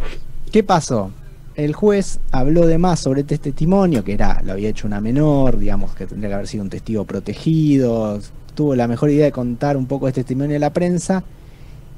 ¿qué 0.52 0.62
pasó? 0.62 1.10
El 1.54 1.72
juez 1.72 2.20
habló 2.32 2.66
de 2.66 2.76
más 2.76 3.00
sobre 3.00 3.22
este 3.22 3.38
testimonio, 3.38 4.04
que 4.04 4.12
era, 4.12 4.42
lo 4.44 4.52
había 4.52 4.68
hecho 4.68 4.86
una 4.86 5.00
menor, 5.00 5.58
digamos 5.58 5.94
que 5.94 6.06
tendría 6.06 6.28
que 6.28 6.34
haber 6.34 6.48
sido 6.48 6.64
un 6.64 6.70
testigo 6.70 7.04
protegido, 7.04 8.20
tuvo 8.54 8.74
la 8.74 8.86
mejor 8.86 9.10
idea 9.10 9.24
de 9.24 9.32
contar 9.32 9.76
un 9.78 9.86
poco 9.86 10.06
este 10.06 10.20
testimonio 10.22 10.56
a 10.56 10.60
la 10.60 10.72
prensa, 10.74 11.24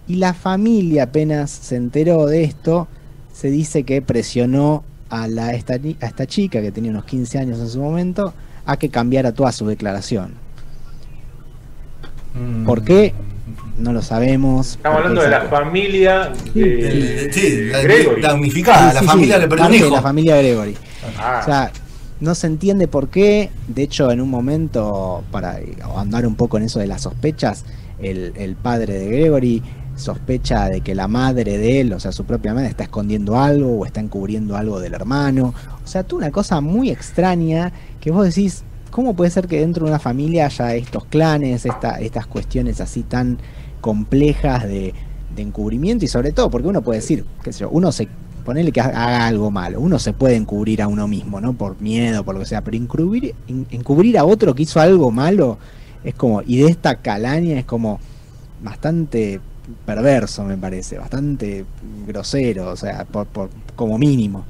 y 0.07 0.15
la 0.17 0.33
familia 0.33 1.05
apenas 1.05 1.51
se 1.51 1.75
enteró 1.77 2.27
de 2.27 2.45
esto, 2.45 2.87
se 3.33 3.51
dice 3.51 3.83
que 3.83 4.01
presionó 4.01 4.85
a, 5.11 5.27
la, 5.27 5.47
a 5.47 5.53
esta 5.55 6.27
chica, 6.27 6.63
que 6.63 6.71
tenía 6.71 6.91
unos 6.93 7.05
15 7.05 7.39
años 7.39 7.59
en 7.59 7.69
su 7.69 7.81
momento, 7.81 8.33
a 8.65 8.77
que 8.77 8.91
cambiara 8.91 9.33
toda 9.33 9.51
su 9.53 9.67
declaración. 9.67 10.35
Mm. 12.38 12.64
¿Por 12.64 12.83
qué? 12.85 13.14
No 13.78 13.92
lo 13.92 14.02
sabemos. 14.02 14.73
Estamos 14.73 14.99
hablando 14.99 15.23
de 15.23 15.28
la 15.28 15.42
familia 15.42 16.33
de, 16.54 16.64
de 17.33 17.80
Gregory. 17.83 18.23
la 18.23 18.35
unificada, 18.35 18.92
la 18.92 19.02
familia 19.02 19.38
de 19.38 19.76
hijo. 19.76 19.90
La 19.90 20.02
familia 20.02 20.37
Gregory. 20.37 20.76
Ah, 21.18 21.40
O 21.42 21.45
sea, 21.45 21.73
no 22.21 22.35
se 22.35 22.49
entiende 22.49 22.88
por 22.88 23.09
qué. 23.09 23.50
De 23.68 23.83
hecho, 23.85 24.11
en 24.11 24.21
un 24.21 24.30
momento, 24.30 25.23
para 25.30 25.61
andar 25.97 26.26
un 26.26 26.35
poco 26.35 26.57
en 26.57 26.64
eso 26.64 26.80
de 26.80 26.88
las 26.88 27.02
sospechas, 27.02 27.64
el, 28.00 28.33
el 28.37 28.57
padre 28.57 28.95
de 28.95 29.07
Gregory 29.07 29.62
sospecha 29.95 30.68
de 30.68 30.80
que 30.80 30.95
la 30.95 31.09
madre 31.09 31.59
de 31.59 31.80
él, 31.80 31.92
o 31.92 32.00
sea, 32.00 32.12
su 32.12 32.25
propia 32.25 32.54
madre, 32.54 32.68
está 32.68 32.85
escondiendo 32.85 33.38
algo 33.38 33.78
o 33.78 33.87
está 33.87 34.00
encubriendo 34.00 34.57
algo 34.57 34.80
del 34.80 34.95
hermano. 34.95 35.54
O 35.85 35.87
sea, 35.87 36.02
tú 36.04 36.16
una 36.16 36.30
cosa 36.30 36.61
muy 36.61 36.90
extraña 36.90 37.73
que 38.00 38.11
vos 38.11 38.25
decís, 38.26 38.62
¿cómo 38.90 39.14
puede 39.14 39.30
ser 39.30 39.47
que 39.47 39.61
dentro 39.61 39.85
de 39.85 39.90
una 39.92 39.99
familia 39.99 40.47
haya 40.47 40.75
estos 40.75 41.04
clanes, 41.04 41.66
esta, 41.66 42.00
estas 42.00 42.26
cuestiones 42.26 42.80
así 42.80 43.02
tan 43.02 43.38
complejas 43.80 44.64
de, 44.64 44.95
encubrimiento 45.37 46.04
y 46.04 46.09
sobre 46.09 46.33
todo 46.33 46.50
porque 46.50 46.66
uno 46.66 46.83
puede 46.83 46.99
decir, 46.99 47.25
qué 47.45 47.52
sé 47.52 47.61
yo, 47.61 47.71
uno 47.71 47.92
se 47.92 48.09
ponerle 48.45 48.73
que 48.73 48.80
haga 48.80 49.25
algo 49.25 49.52
malo, 49.52 49.78
uno 49.80 50.00
se 50.00 50.12
puede 50.12 50.35
encubrir 50.35 50.83
a 50.83 50.88
uno 50.88 51.07
mismo, 51.07 51.40
¿no? 51.40 51.52
Por 51.52 51.80
miedo, 51.80 52.25
por 52.25 52.35
lo 52.35 52.40
que 52.40 52.47
sea, 52.47 52.64
pero 52.64 52.76
encubrir, 52.76 53.37
en- 53.47 53.66
encubrir 53.71 54.18
a 54.18 54.25
otro 54.25 54.52
que 54.52 54.64
hizo 54.64 54.80
algo 54.80 55.12
malo 55.12 55.59
es 56.02 56.14
como, 56.14 56.42
y 56.42 56.57
de 56.57 56.68
esta 56.68 56.97
calaña 56.97 57.57
es 57.57 57.66
como 57.66 58.00
bastante 58.64 59.40
perverso, 59.87 60.45
me 60.45 60.57
parece, 60.57 60.99
bastante 60.99 61.64
grosero, 62.07 62.71
o 62.71 62.76
sea, 62.76 63.04
por- 63.04 63.28
como 63.76 63.97
mínimo. 63.97 64.45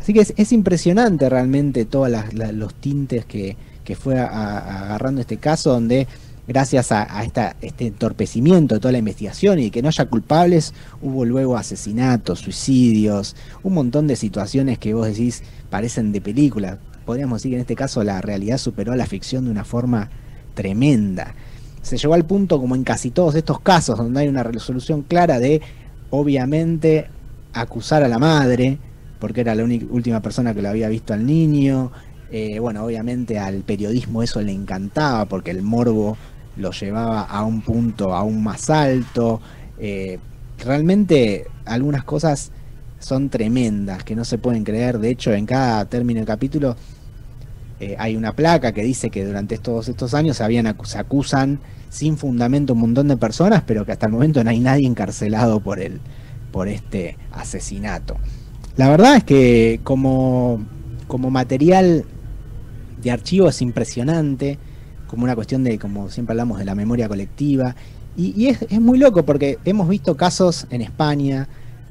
Así 0.00 0.12
que 0.14 0.20
es, 0.20 0.32
es 0.36 0.52
impresionante 0.52 1.28
realmente 1.28 1.84
todos 1.84 2.10
los 2.54 2.74
tintes 2.74 3.24
que, 3.24 3.56
que 3.84 3.96
fue 3.96 4.18
agarrando 4.18 5.20
este 5.20 5.36
caso, 5.36 5.70
donde 5.70 6.06
gracias 6.46 6.92
a, 6.92 7.06
este 7.24 7.86
entorpecimiento 7.86 8.74
de 8.74 8.80
toda 8.80 8.92
la 8.92 8.98
investigación 8.98 9.58
y 9.58 9.70
que 9.70 9.82
no 9.82 9.88
haya 9.88 10.06
culpables, 10.06 10.74
hubo 11.00 11.24
luego 11.24 11.56
asesinatos, 11.56 12.40
suicidios, 12.40 13.36
un 13.62 13.74
montón 13.74 14.06
de 14.06 14.16
situaciones 14.16 14.78
que 14.78 14.94
vos 14.94 15.06
decís 15.06 15.42
parecen 15.70 16.12
de 16.12 16.20
película. 16.20 16.78
Podríamos 17.04 17.38
decir 17.38 17.52
que 17.52 17.56
en 17.56 17.60
este 17.62 17.76
caso 17.76 18.02
la 18.04 18.20
realidad 18.20 18.58
superó 18.58 18.92
a 18.92 18.96
la 18.96 19.06
ficción 19.06 19.44
de 19.44 19.50
una 19.50 19.64
forma 19.64 20.10
tremenda. 20.54 21.34
Se 21.82 21.96
llegó 21.96 22.14
al 22.14 22.24
punto, 22.24 22.60
como 22.60 22.76
en 22.76 22.84
casi 22.84 23.10
todos 23.10 23.34
estos 23.34 23.60
casos, 23.60 23.98
donde 23.98 24.20
hay 24.20 24.28
una 24.28 24.44
resolución 24.44 25.02
clara 25.02 25.40
de, 25.40 25.60
obviamente, 26.10 27.08
acusar 27.52 28.04
a 28.04 28.08
la 28.08 28.18
madre, 28.18 28.78
porque 29.18 29.40
era 29.40 29.54
la 29.54 29.64
última 29.64 30.20
persona 30.20 30.54
que 30.54 30.62
lo 30.62 30.68
había 30.68 30.88
visto 30.88 31.12
al 31.12 31.26
niño. 31.26 31.90
Eh, 32.34 32.58
bueno, 32.60 32.82
obviamente 32.82 33.38
al 33.38 33.62
periodismo 33.62 34.22
eso 34.22 34.40
le 34.40 34.52
encantaba, 34.52 35.26
porque 35.26 35.50
el 35.50 35.60
morbo 35.60 36.16
lo 36.56 36.70
llevaba 36.70 37.22
a 37.22 37.44
un 37.44 37.60
punto 37.60 38.14
aún 38.14 38.42
más 38.42 38.70
alto. 38.70 39.38
Eh, 39.78 40.18
realmente 40.58 41.46
algunas 41.66 42.04
cosas 42.04 42.50
son 43.00 43.28
tremendas, 43.28 44.02
que 44.02 44.16
no 44.16 44.24
se 44.24 44.38
pueden 44.38 44.64
creer. 44.64 44.98
De 44.98 45.10
hecho, 45.10 45.34
en 45.34 45.44
cada 45.44 45.84
término 45.84 46.20
del 46.20 46.26
capítulo 46.26 46.74
eh, 47.80 47.96
hay 47.98 48.16
una 48.16 48.32
placa 48.32 48.72
que 48.72 48.82
dice 48.82 49.10
que 49.10 49.26
durante 49.26 49.58
todos 49.58 49.90
estos 49.90 50.14
años 50.14 50.38
se, 50.38 50.44
habían 50.44 50.66
acusan 50.66 51.60
sin 51.90 52.16
fundamento 52.16 52.72
un 52.72 52.80
montón 52.80 53.08
de 53.08 53.18
personas, 53.18 53.62
pero 53.66 53.84
que 53.84 53.92
hasta 53.92 54.06
el 54.06 54.12
momento 54.12 54.42
no 54.42 54.48
hay 54.48 54.60
nadie 54.60 54.86
encarcelado 54.86 55.60
por 55.60 55.80
el, 55.80 56.00
por 56.50 56.68
este 56.68 57.18
asesinato. 57.30 58.16
La 58.76 58.88
verdad 58.88 59.16
es 59.16 59.24
que 59.24 59.80
como, 59.84 60.64
como 61.08 61.30
material 61.30 62.06
de 63.02 63.10
archivo 63.10 63.48
es 63.48 63.60
impresionante, 63.62 64.58
como 65.06 65.24
una 65.24 65.34
cuestión 65.34 65.64
de, 65.64 65.78
como 65.78 66.08
siempre 66.08 66.32
hablamos, 66.32 66.58
de 66.58 66.64
la 66.64 66.74
memoria 66.74 67.08
colectiva. 67.08 67.74
Y, 68.16 68.48
es 68.48 68.80
muy 68.80 68.98
loco 68.98 69.24
porque 69.24 69.58
hemos 69.64 69.88
visto 69.88 70.16
casos 70.16 70.66
en 70.70 70.82
España, 70.82 71.48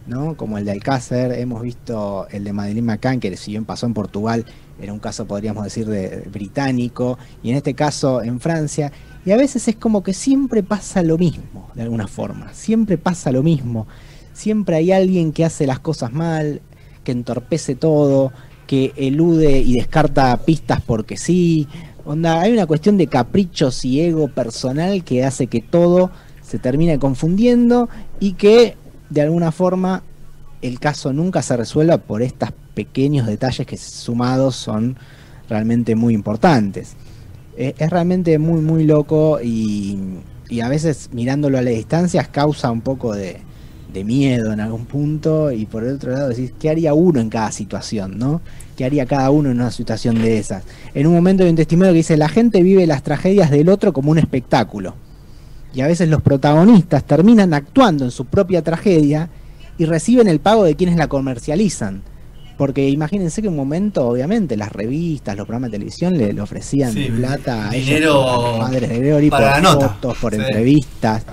¿no? 0.07 0.35
como 0.35 0.57
el 0.57 0.65
de 0.65 0.71
Alcácer, 0.71 1.33
hemos 1.33 1.61
visto 1.61 2.27
el 2.29 2.43
de 2.43 2.53
Madeleine 2.53 2.85
McCann, 2.85 3.19
que 3.19 3.35
si 3.37 3.51
bien 3.51 3.65
pasó 3.65 3.85
en 3.85 3.93
Portugal, 3.93 4.45
era 4.79 4.93
un 4.93 4.99
caso, 4.99 5.25
podríamos 5.25 5.63
decir, 5.63 5.87
de 5.87 6.27
británico, 6.31 7.17
y 7.43 7.51
en 7.51 7.57
este 7.57 7.73
caso 7.73 8.23
en 8.23 8.39
Francia. 8.39 8.91
Y 9.25 9.31
a 9.31 9.37
veces 9.37 9.67
es 9.67 9.75
como 9.75 10.01
que 10.01 10.13
siempre 10.13 10.63
pasa 10.63 11.03
lo 11.03 11.17
mismo, 11.17 11.69
de 11.75 11.83
alguna 11.83 12.07
forma. 12.07 12.53
Siempre 12.53 12.97
pasa 12.97 13.31
lo 13.31 13.43
mismo. 13.43 13.87
Siempre 14.33 14.77
hay 14.77 14.91
alguien 14.91 15.31
que 15.31 15.45
hace 15.45 15.67
las 15.67 15.79
cosas 15.79 16.11
mal, 16.11 16.61
que 17.03 17.11
entorpece 17.11 17.75
todo, 17.75 18.31
que 18.71 18.93
elude 18.95 19.59
y 19.59 19.73
descarta 19.73 20.37
pistas 20.45 20.79
porque 20.79 21.17
sí. 21.17 21.67
Onda, 22.05 22.39
hay 22.39 22.53
una 22.53 22.65
cuestión 22.65 22.97
de 22.97 23.07
caprichos 23.07 23.83
y 23.83 23.99
ego 23.99 24.29
personal 24.29 25.03
que 25.03 25.25
hace 25.25 25.47
que 25.47 25.59
todo 25.59 26.09
se 26.41 26.57
termine 26.57 26.97
confundiendo 26.97 27.89
y 28.21 28.31
que 28.31 28.77
de 29.09 29.23
alguna 29.23 29.51
forma 29.51 30.03
el 30.61 30.79
caso 30.79 31.11
nunca 31.11 31.41
se 31.41 31.57
resuelva 31.57 31.97
por 31.97 32.21
estos 32.21 32.51
pequeños 32.73 33.27
detalles 33.27 33.67
que 33.67 33.75
sumados 33.75 34.55
son 34.55 34.95
realmente 35.49 35.93
muy 35.95 36.13
importantes. 36.13 36.95
Eh, 37.57 37.75
es 37.77 37.89
realmente 37.89 38.39
muy 38.39 38.61
muy 38.61 38.85
loco 38.85 39.41
y, 39.43 39.99
y 40.47 40.61
a 40.61 40.69
veces 40.69 41.09
mirándolo 41.11 41.57
a 41.57 41.61
las 41.61 41.73
distancias 41.73 42.29
causa 42.29 42.71
un 42.71 42.79
poco 42.79 43.13
de, 43.15 43.41
de 43.93 44.03
miedo 44.03 44.53
en 44.53 44.59
algún 44.59 44.85
punto 44.85 45.51
y 45.51 45.65
por 45.65 45.83
el 45.83 45.95
otro 45.95 46.11
lado 46.11 46.29
decís, 46.29 46.53
¿qué 46.59 46.69
haría 46.69 46.93
uno 46.93 47.19
en 47.19 47.29
cada 47.29 47.51
situación? 47.51 48.17
¿no? 48.17 48.41
¿Qué 48.77 48.85
haría 48.85 49.05
cada 49.05 49.29
uno 49.31 49.49
en 49.51 49.57
una 49.59 49.71
situación 49.71 50.21
de 50.21 50.37
esas? 50.37 50.63
En 50.93 51.07
un 51.07 51.13
momento 51.13 51.43
hay 51.43 51.49
un 51.49 51.55
testimonio 51.55 51.91
que 51.91 51.97
dice, 51.97 52.17
la 52.17 52.29
gente 52.29 52.63
vive 52.63 52.87
las 52.87 53.03
tragedias 53.03 53.51
del 53.51 53.69
otro 53.69 53.91
como 53.93 54.11
un 54.11 54.17
espectáculo. 54.17 54.95
Y 55.73 55.81
a 55.81 55.87
veces 55.87 56.09
los 56.09 56.21
protagonistas 56.21 57.03
terminan 57.05 57.53
actuando 57.53 58.03
en 58.05 58.11
su 58.11 58.25
propia 58.25 58.61
tragedia 58.61 59.29
y 59.77 59.85
reciben 59.85 60.27
el 60.27 60.39
pago 60.39 60.63
de 60.63 60.75
quienes 60.75 60.97
la 60.97 61.07
comercializan. 61.07 62.01
Porque 62.57 62.89
imagínense 62.89 63.41
que 63.41 63.47
un 63.47 63.55
momento, 63.55 64.07
obviamente, 64.07 64.55
las 64.55 64.71
revistas, 64.71 65.35
los 65.35 65.47
programas 65.47 65.71
de 65.71 65.77
televisión 65.77 66.17
le, 66.17 66.31
le 66.33 66.41
ofrecían 66.41 66.93
Sí, 66.93 67.09
plata 67.15 67.69
a 67.69 67.71
dinero 67.71 68.21
ellos, 68.21 68.55
a 68.55 68.57
madres 68.59 68.89
de 68.89 68.99
Gregory, 68.99 69.29
para 69.29 69.53
por 69.55 69.63
la 69.63 69.73
nota. 69.73 69.89
fotos, 69.89 70.17
por 70.19 70.35
Sí. 70.35 70.41
entrevistas. 70.41 71.23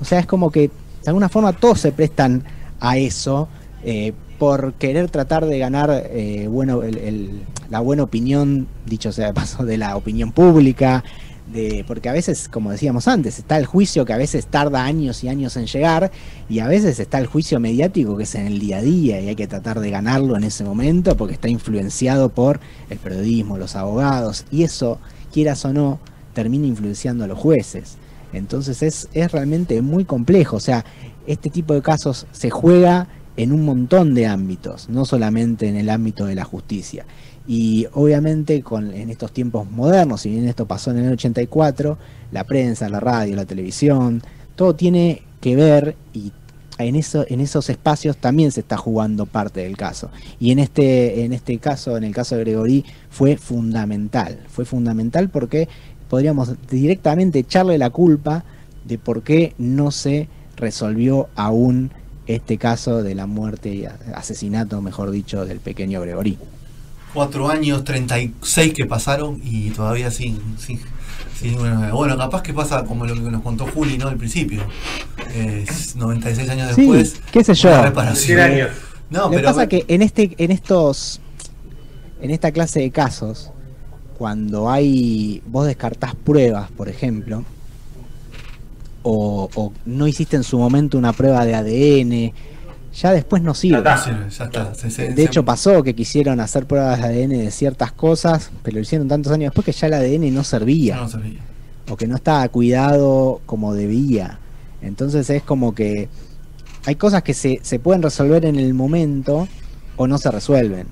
O 0.00 0.04
sea, 0.04 0.18
es 0.18 0.26
como 0.26 0.50
que 0.50 0.70
de 1.04 1.10
alguna 1.10 1.28
forma 1.28 1.52
todos 1.52 1.80
se 1.80 1.92
prestan 1.92 2.44
a 2.80 2.96
eso, 2.96 3.48
eh, 3.84 4.12
por 4.38 4.74
querer 4.74 5.10
tratar 5.10 5.46
de 5.46 5.58
ganar 5.58 5.90
eh, 6.10 6.48
bueno, 6.50 6.82
el- 6.82 7.42
la 7.70 7.80
buena 7.80 8.02
opinión, 8.02 8.66
dicho 8.86 9.12
sea 9.12 9.28
de 9.28 9.32
paso, 9.34 9.64
de 9.64 9.78
la 9.78 9.96
opinión 9.96 10.32
pública, 10.32 11.02
de, 11.52 11.84
porque 11.86 12.08
a 12.08 12.12
veces, 12.12 12.48
como 12.48 12.70
decíamos 12.70 13.06
antes, 13.06 13.38
está 13.38 13.58
el 13.58 13.66
juicio 13.66 14.04
que 14.04 14.12
a 14.12 14.16
veces 14.16 14.46
tarda 14.46 14.84
años 14.84 15.22
y 15.24 15.28
años 15.28 15.56
en 15.56 15.66
llegar, 15.66 16.10
y 16.48 16.58
a 16.60 16.66
veces 16.68 16.98
está 16.98 17.18
el 17.18 17.26
juicio 17.26 17.60
mediático 17.60 18.16
que 18.16 18.24
es 18.24 18.34
en 18.34 18.46
el 18.46 18.58
día 18.58 18.78
a 18.78 18.82
día, 18.82 19.20
y 19.20 19.28
hay 19.28 19.36
que 19.36 19.46
tratar 19.46 19.80
de 19.80 19.90
ganarlo 19.90 20.36
en 20.36 20.44
ese 20.44 20.64
momento, 20.64 21.16
porque 21.16 21.34
está 21.34 21.48
influenciado 21.48 22.28
por 22.30 22.60
el 22.90 22.98
periodismo, 22.98 23.58
los 23.58 23.76
abogados, 23.76 24.46
y 24.50 24.62
eso, 24.62 24.98
quieras 25.32 25.64
o 25.64 25.72
no, 25.72 26.00
termina 26.32 26.66
influenciando 26.66 27.24
a 27.24 27.26
los 27.26 27.38
jueces. 27.38 27.96
Entonces 28.34 28.82
es, 28.82 29.08
es 29.12 29.32
realmente 29.32 29.80
muy 29.82 30.04
complejo, 30.04 30.56
o 30.56 30.60
sea, 30.60 30.84
este 31.26 31.50
tipo 31.50 31.74
de 31.74 31.82
casos 31.82 32.26
se 32.32 32.50
juega 32.50 33.08
en 33.36 33.52
un 33.52 33.64
montón 33.64 34.14
de 34.14 34.26
ámbitos, 34.26 34.88
no 34.88 35.04
solamente 35.04 35.68
en 35.68 35.76
el 35.76 35.90
ámbito 35.90 36.26
de 36.26 36.34
la 36.34 36.44
justicia. 36.44 37.04
Y 37.46 37.86
obviamente 37.92 38.62
con, 38.62 38.92
en 38.92 39.10
estos 39.10 39.32
tiempos 39.32 39.70
modernos, 39.70 40.22
si 40.22 40.30
bien 40.30 40.48
esto 40.48 40.66
pasó 40.66 40.90
en 40.90 40.98
el 40.98 41.12
84, 41.12 41.98
la 42.32 42.44
prensa, 42.44 42.88
la 42.88 43.00
radio, 43.00 43.36
la 43.36 43.44
televisión, 43.44 44.22
todo 44.56 44.74
tiene 44.74 45.22
que 45.40 45.56
ver 45.56 45.96
y 46.12 46.32
en, 46.78 46.96
eso, 46.96 47.24
en 47.28 47.40
esos 47.40 47.68
espacios 47.70 48.16
también 48.16 48.50
se 48.50 48.60
está 48.60 48.76
jugando 48.76 49.26
parte 49.26 49.60
del 49.60 49.76
caso. 49.76 50.10
Y 50.40 50.50
en 50.50 50.58
este, 50.58 51.24
en 51.24 51.32
este 51.32 51.58
caso, 51.58 51.96
en 51.96 52.04
el 52.04 52.14
caso 52.14 52.36
de 52.36 52.42
Gregory, 52.44 52.84
fue 53.10 53.36
fundamental. 53.36 54.40
Fue 54.48 54.64
fundamental 54.64 55.28
porque 55.28 55.68
podríamos 56.08 56.52
directamente 56.70 57.38
echarle 57.40 57.78
la 57.78 57.90
culpa 57.90 58.44
de 58.84 58.98
por 58.98 59.22
qué 59.22 59.54
no 59.58 59.90
se 59.90 60.28
resolvió 60.56 61.28
aún 61.36 61.90
este 62.26 62.56
caso 62.58 63.02
de 63.02 63.14
la 63.14 63.26
muerte 63.26 63.74
y 63.74 63.86
asesinato, 64.14 64.80
mejor 64.80 65.10
dicho, 65.10 65.44
del 65.44 65.60
pequeño 65.60 66.00
Gregory. 66.00 66.38
Cuatro 67.12 67.48
años, 67.48 67.84
36 67.84 68.72
que 68.74 68.86
pasaron 68.86 69.40
y 69.44 69.70
todavía 69.70 70.10
sin, 70.10 70.38
sin, 70.58 70.80
sin 71.38 71.56
Bueno, 71.92 72.16
capaz 72.16 72.42
que 72.42 72.52
pasa 72.52 72.84
como 72.84 73.06
lo 73.06 73.14
que 73.14 73.20
nos 73.20 73.42
contó 73.42 73.66
Juli, 73.66 73.98
¿no? 73.98 74.08
Al 74.08 74.16
principio. 74.16 74.62
Es 75.34 75.94
96 75.96 76.48
años 76.50 76.74
Sí, 76.74 76.80
después. 76.82 77.20
qué 77.30 77.44
sé 77.44 77.54
yo. 77.54 77.68
una 77.68 77.76
100 77.78 77.84
reparación. 77.88 78.40
años. 78.40 78.70
No, 79.10 79.24
Lo 79.30 79.30
que 79.36 79.38
pasa 79.44 79.68
que 79.68 79.84
en 79.86 80.02
este, 80.02 80.34
en 80.38 80.50
estos, 80.50 81.20
en 82.20 82.30
esta 82.30 82.50
clase 82.50 82.80
de 82.80 82.90
casos, 82.90 83.50
cuando 84.18 84.70
hay, 84.70 85.42
vos 85.46 85.66
descartás 85.66 86.14
pruebas, 86.14 86.70
por 86.70 86.88
ejemplo, 86.88 87.44
o, 89.02 89.50
o 89.54 89.72
no 89.84 90.06
hiciste 90.08 90.36
en 90.36 90.44
su 90.44 90.58
momento 90.58 90.96
una 90.96 91.12
prueba 91.12 91.44
de 91.44 91.54
ADN, 91.54 92.32
ya 92.94 93.12
después 93.12 93.42
no 93.42 93.54
sirve. 93.54 93.82
Ya 93.82 93.98
Sí, 93.98 94.10
ya 94.38 94.44
está. 94.44 94.74
Se- 94.74 94.90
se- 94.90 95.08
De 95.10 95.16
se- 95.16 95.24
hecho 95.24 95.44
pasó 95.44 95.82
que 95.82 95.94
quisieron 95.94 96.40
hacer 96.40 96.66
pruebas 96.66 96.98
de 96.98 97.04
ADN 97.04 97.38
de 97.38 97.50
ciertas 97.50 97.92
cosas, 97.92 98.50
pero 98.62 98.76
lo 98.76 98.80
hicieron 98.82 99.08
tantos 99.08 99.32
años 99.32 99.48
después 99.52 99.64
que 99.64 99.72
ya 99.72 99.88
el 99.88 99.94
ADN 99.94 100.30
no 100.32 100.44
servía 100.44 100.96
no 100.96 101.08
servía. 101.08 101.40
o 101.90 101.96
que 101.96 102.06
no 102.06 102.16
estaba 102.16 102.48
cuidado 102.48 103.40
como 103.46 103.74
debía. 103.74 104.38
Entonces 104.80 105.28
es 105.30 105.42
como 105.42 105.74
que 105.74 106.08
hay 106.86 106.94
cosas 106.96 107.22
que 107.22 107.34
se, 107.34 107.58
se 107.62 107.78
pueden 107.78 108.02
resolver 108.02 108.44
en 108.44 108.56
el 108.58 108.74
momento 108.74 109.48
o 109.96 110.06
no 110.06 110.16
se 110.18 110.30
resuelven. 110.30 110.86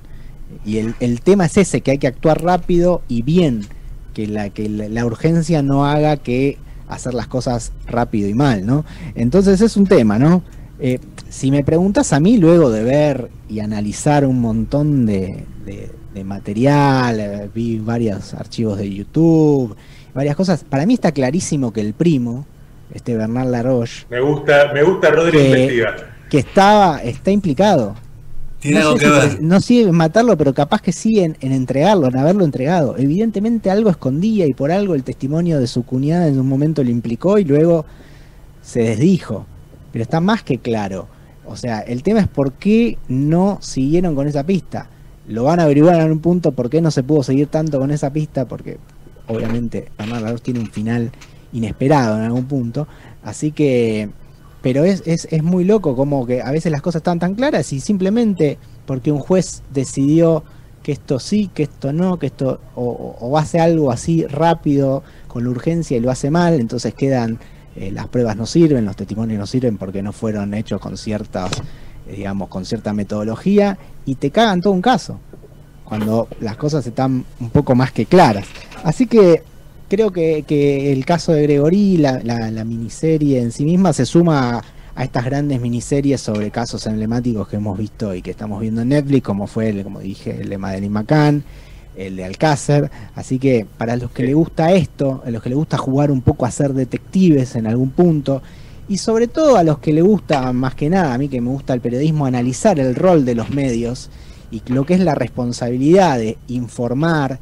Y 0.64 0.78
el, 0.78 0.94
el 1.00 1.20
tema 1.20 1.46
es 1.46 1.56
ese, 1.56 1.80
que 1.80 1.92
hay 1.92 1.98
que 1.98 2.06
actuar 2.06 2.42
rápido 2.42 3.02
y 3.08 3.22
bien, 3.22 3.62
que 4.14 4.26
la, 4.26 4.50
que 4.50 4.68
la, 4.68 4.88
la 4.88 5.04
urgencia 5.06 5.62
no 5.62 5.86
haga 5.86 6.16
que 6.18 6.58
hacer 6.88 7.14
las 7.14 7.26
cosas 7.26 7.72
rápido 7.86 8.28
y 8.28 8.34
mal, 8.34 8.66
¿no? 8.66 8.84
Entonces 9.14 9.60
es 9.60 9.76
un 9.76 9.86
tema, 9.86 10.18
¿no? 10.18 10.42
Eh, 10.78 10.98
si 11.28 11.50
me 11.50 11.64
preguntas 11.64 12.12
a 12.12 12.20
mí, 12.20 12.36
luego 12.38 12.70
de 12.70 12.82
ver 12.82 13.30
y 13.48 13.60
analizar 13.60 14.26
un 14.26 14.40
montón 14.40 15.06
de, 15.06 15.44
de- 15.64 15.90
de 16.12 16.24
material, 16.24 17.20
eh, 17.20 17.50
vi 17.54 17.78
varios 17.78 18.34
archivos 18.34 18.76
de 18.76 18.92
YouTube, 18.92 19.74
varias 20.12 20.36
cosas, 20.36 20.62
para 20.64 20.84
mí 20.84 20.92
está 20.94 21.12
clarísimo 21.12 21.72
que 21.72 21.80
el 21.80 21.94
primo, 21.94 22.44
este 22.92 23.16
Bernard 23.16 23.48
Laroche, 23.48 24.04
Me 24.10 24.20
gusta, 24.20 24.72
me 24.74 24.82
gusta 24.82 25.08
Rodri 25.10 25.38
Que- 25.38 25.84
que 26.28 26.38
estaba, 26.38 26.98
está 27.02 27.30
implicado. 27.30 27.94
Tiene 28.62 28.78
no 28.78 28.86
algo 28.86 28.98
que 28.98 29.06
si 29.06 29.10
ver. 29.10 29.86
no 29.88 29.92
matarlo, 29.92 30.38
pero 30.38 30.54
capaz 30.54 30.80
que 30.80 30.92
sí 30.92 31.18
en, 31.18 31.36
en 31.40 31.50
entregarlo, 31.50 32.06
en 32.06 32.16
haberlo 32.16 32.44
entregado. 32.44 32.96
Evidentemente 32.96 33.72
algo 33.72 33.90
escondía 33.90 34.46
y 34.46 34.54
por 34.54 34.70
algo 34.70 34.94
el 34.94 35.02
testimonio 35.02 35.58
de 35.58 35.66
su 35.66 35.82
cuñada 35.82 36.28
en 36.28 36.38
un 36.38 36.48
momento 36.48 36.84
lo 36.84 36.90
implicó 36.90 37.38
y 37.38 37.44
luego 37.44 37.84
se 38.62 38.82
desdijo. 38.82 39.46
Pero 39.90 40.04
está 40.04 40.20
más 40.20 40.44
que 40.44 40.58
claro. 40.58 41.08
O 41.44 41.56
sea, 41.56 41.80
el 41.80 42.04
tema 42.04 42.20
es 42.20 42.28
por 42.28 42.52
qué 42.52 42.98
no 43.08 43.58
siguieron 43.60 44.14
con 44.14 44.28
esa 44.28 44.44
pista. 44.44 44.88
Lo 45.26 45.42
van 45.42 45.58
a 45.58 45.64
averiguar 45.64 46.00
en 46.00 46.12
un 46.12 46.20
punto 46.20 46.52
por 46.52 46.70
qué 46.70 46.80
no 46.80 46.92
se 46.92 47.02
pudo 47.02 47.24
seguir 47.24 47.48
tanto 47.48 47.80
con 47.80 47.90
esa 47.90 48.12
pista, 48.12 48.46
porque 48.46 48.78
obviamente 49.26 49.90
Bernard 49.98 50.38
tiene 50.38 50.60
un 50.60 50.70
final 50.70 51.10
inesperado 51.52 52.16
en 52.16 52.22
algún 52.22 52.44
punto. 52.44 52.86
Así 53.24 53.50
que 53.50 54.08
pero 54.62 54.84
es, 54.84 55.02
es, 55.06 55.26
es 55.30 55.42
muy 55.42 55.64
loco 55.64 55.94
como 55.96 56.24
que 56.26 56.40
a 56.42 56.50
veces 56.50 56.72
las 56.72 56.82
cosas 56.82 57.00
están 57.00 57.18
tan 57.18 57.34
claras 57.34 57.72
y 57.72 57.80
simplemente 57.80 58.58
porque 58.86 59.12
un 59.12 59.18
juez 59.18 59.62
decidió 59.72 60.44
que 60.82 60.92
esto 60.92 61.18
sí, 61.20 61.50
que 61.54 61.64
esto 61.64 61.92
no, 61.92 62.18
que 62.18 62.26
esto 62.26 62.60
o, 62.74 63.16
o- 63.20 63.38
hace 63.38 63.60
algo 63.60 63.92
así 63.92 64.26
rápido 64.26 65.02
con 65.28 65.44
la 65.44 65.50
urgencia 65.50 65.96
y 65.96 66.00
lo 66.00 66.10
hace 66.10 66.30
mal, 66.30 66.54
entonces 66.54 66.94
quedan 66.94 67.38
eh, 67.76 67.90
las 67.92 68.08
pruebas 68.08 68.36
no 68.36 68.46
sirven, 68.46 68.84
los 68.84 68.96
testimonios 68.96 69.38
no 69.38 69.46
sirven 69.46 69.78
porque 69.78 70.02
no 70.02 70.12
fueron 70.12 70.54
hechos 70.54 70.80
con 70.80 70.96
ciertas, 70.96 71.50
eh, 72.08 72.16
digamos, 72.16 72.48
con 72.48 72.64
cierta 72.64 72.92
metodología 72.92 73.78
y 74.04 74.16
te 74.16 74.30
cagan 74.30 74.60
todo 74.60 74.72
un 74.72 74.82
caso 74.82 75.18
cuando 75.84 76.28
las 76.40 76.56
cosas 76.56 76.86
están 76.86 77.24
un 77.40 77.50
poco 77.50 77.74
más 77.74 77.92
que 77.92 78.06
claras. 78.06 78.46
Así 78.82 79.06
que 79.06 79.42
creo 79.94 80.10
que, 80.10 80.44
que 80.46 80.90
el 80.92 81.04
caso 81.04 81.32
de 81.32 81.42
Gregory, 81.42 81.98
la, 81.98 82.20
la- 82.24 82.50
la 82.50 82.64
miniserie 82.64 83.40
en 83.42 83.52
sí 83.52 83.64
misma, 83.64 83.92
se 83.92 84.06
suma 84.06 84.56
a, 84.58 84.62
a 84.94 85.04
estas 85.04 85.24
grandes 85.26 85.60
miniseries 85.60 86.20
sobre 86.20 86.50
casos 86.50 86.86
emblemáticos 86.86 87.46
que 87.48 87.56
hemos 87.56 87.76
visto 87.76 88.14
y 88.14 88.22
que 88.22 88.30
estamos 88.30 88.58
viendo 88.60 88.80
en 88.80 88.88
Netflix, 88.88 89.22
como 89.22 89.46
fue, 89.46 89.68
el, 89.68 89.84
como 89.84 90.00
dije, 90.00 90.40
el 90.40 90.48
de 90.48 90.56
Madeleine 90.56 90.94
McCann, 90.94 91.44
el 91.94 92.16
de 92.16 92.24
Alcácer. 92.24 92.90
Así 93.14 93.38
que 93.38 93.66
para 93.76 93.96
los 93.96 94.10
que 94.12 94.22
Sí. 94.22 94.26
les 94.28 94.34
gusta 94.34 94.72
esto, 94.72 95.22
a 95.26 95.30
los 95.30 95.42
que 95.42 95.50
les 95.50 95.58
gusta 95.58 95.76
jugar 95.76 96.10
un 96.10 96.22
poco 96.22 96.46
a 96.46 96.50
ser 96.50 96.72
detectives 96.72 97.54
en 97.54 97.66
algún 97.66 97.90
punto, 97.90 98.40
y 98.88 98.96
sobre 98.96 99.28
todo 99.28 99.56
a 99.58 99.62
los 99.62 99.78
que 99.78 99.92
les 99.92 100.04
gusta, 100.04 100.50
más 100.54 100.74
que 100.74 100.88
nada, 100.88 101.12
a 101.12 101.18
mí 101.18 101.28
que 101.28 101.40
me 101.42 101.50
gusta 101.50 101.74
el 101.74 101.80
periodismo, 101.82 102.24
analizar 102.24 102.80
el 102.80 102.94
rol 102.94 103.24
de 103.26 103.34
los 103.34 103.50
medios 103.50 104.08
y 104.50 104.62
lo 104.72 104.84
que 104.86 104.94
es 104.94 105.00
la 105.00 105.14
responsabilidad 105.14 106.18
de 106.18 106.38
informar 106.48 107.38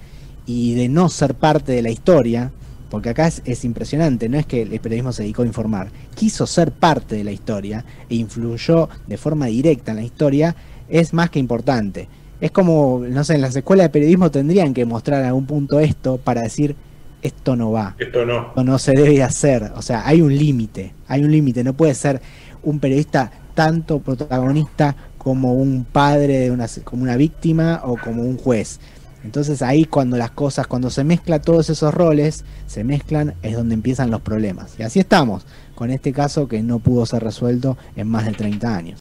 y 0.50 0.74
de 0.74 0.88
no 0.88 1.08
ser 1.08 1.34
parte 1.34 1.70
de 1.70 1.82
la 1.82 1.90
historia, 1.90 2.50
porque 2.90 3.10
acá 3.10 3.28
es, 3.28 3.40
es 3.44 3.64
impresionante, 3.64 4.28
no 4.28 4.36
es 4.36 4.46
que 4.46 4.62
el 4.62 4.80
periodismo 4.80 5.12
se 5.12 5.22
dedicó 5.22 5.42
a 5.42 5.46
informar, 5.46 5.90
quiso 6.16 6.44
ser 6.44 6.72
parte 6.72 7.14
de 7.14 7.22
la 7.22 7.30
historia 7.30 7.84
e 8.08 8.16
influyó 8.16 8.88
de 9.06 9.16
forma 9.16 9.46
directa 9.46 9.92
en 9.92 9.98
la 9.98 10.02
historia, 10.02 10.56
es 10.88 11.14
más 11.14 11.30
que 11.30 11.38
importante. 11.38 12.08
Es 12.40 12.50
como, 12.50 13.02
no 13.08 13.22
sé, 13.22 13.34
en 13.34 13.42
las 13.42 13.54
escuelas 13.54 13.84
de 13.84 13.90
periodismo 13.90 14.30
tendrían 14.30 14.74
que 14.74 14.84
mostrar 14.84 15.20
en 15.20 15.26
algún 15.28 15.46
punto 15.46 15.78
esto 15.78 16.16
para 16.18 16.42
decir, 16.42 16.74
esto 17.22 17.54
no 17.54 17.70
va 17.70 17.94
Esto 17.98 18.24
no. 18.24 18.52
o 18.56 18.64
no 18.64 18.78
se 18.78 18.92
debe 18.92 19.22
hacer. 19.22 19.70
O 19.76 19.82
sea, 19.82 20.06
hay 20.06 20.22
un 20.22 20.36
límite, 20.36 20.94
hay 21.06 21.22
un 21.22 21.30
límite. 21.30 21.62
No 21.62 21.74
puede 21.74 21.94
ser 21.94 22.20
un 22.62 22.80
periodista 22.80 23.30
tanto 23.54 23.98
protagonista 24.00 24.96
como 25.18 25.52
un 25.52 25.84
padre 25.84 26.38
de 26.38 26.50
una, 26.50 26.66
como 26.82 27.02
una 27.02 27.16
víctima 27.16 27.82
o 27.84 27.98
como 27.98 28.22
un 28.22 28.38
juez. 28.38 28.80
Entonces 29.22 29.62
ahí 29.62 29.84
cuando 29.84 30.16
las 30.16 30.30
cosas, 30.30 30.66
cuando 30.66 30.90
se 30.90 31.04
mezcla 31.04 31.40
todos 31.40 31.70
esos 31.70 31.92
roles, 31.92 32.44
se 32.66 32.84
mezclan, 32.84 33.34
es 33.42 33.54
donde 33.54 33.74
empiezan 33.74 34.10
los 34.10 34.20
problemas. 34.22 34.74
Y 34.78 34.82
así 34.82 34.98
estamos, 34.98 35.46
con 35.74 35.90
este 35.90 36.12
caso 36.12 36.48
que 36.48 36.62
no 36.62 36.78
pudo 36.78 37.06
ser 37.06 37.22
resuelto 37.22 37.76
en 37.96 38.08
más 38.08 38.24
de 38.26 38.32
30 38.32 38.74
años. 38.74 38.98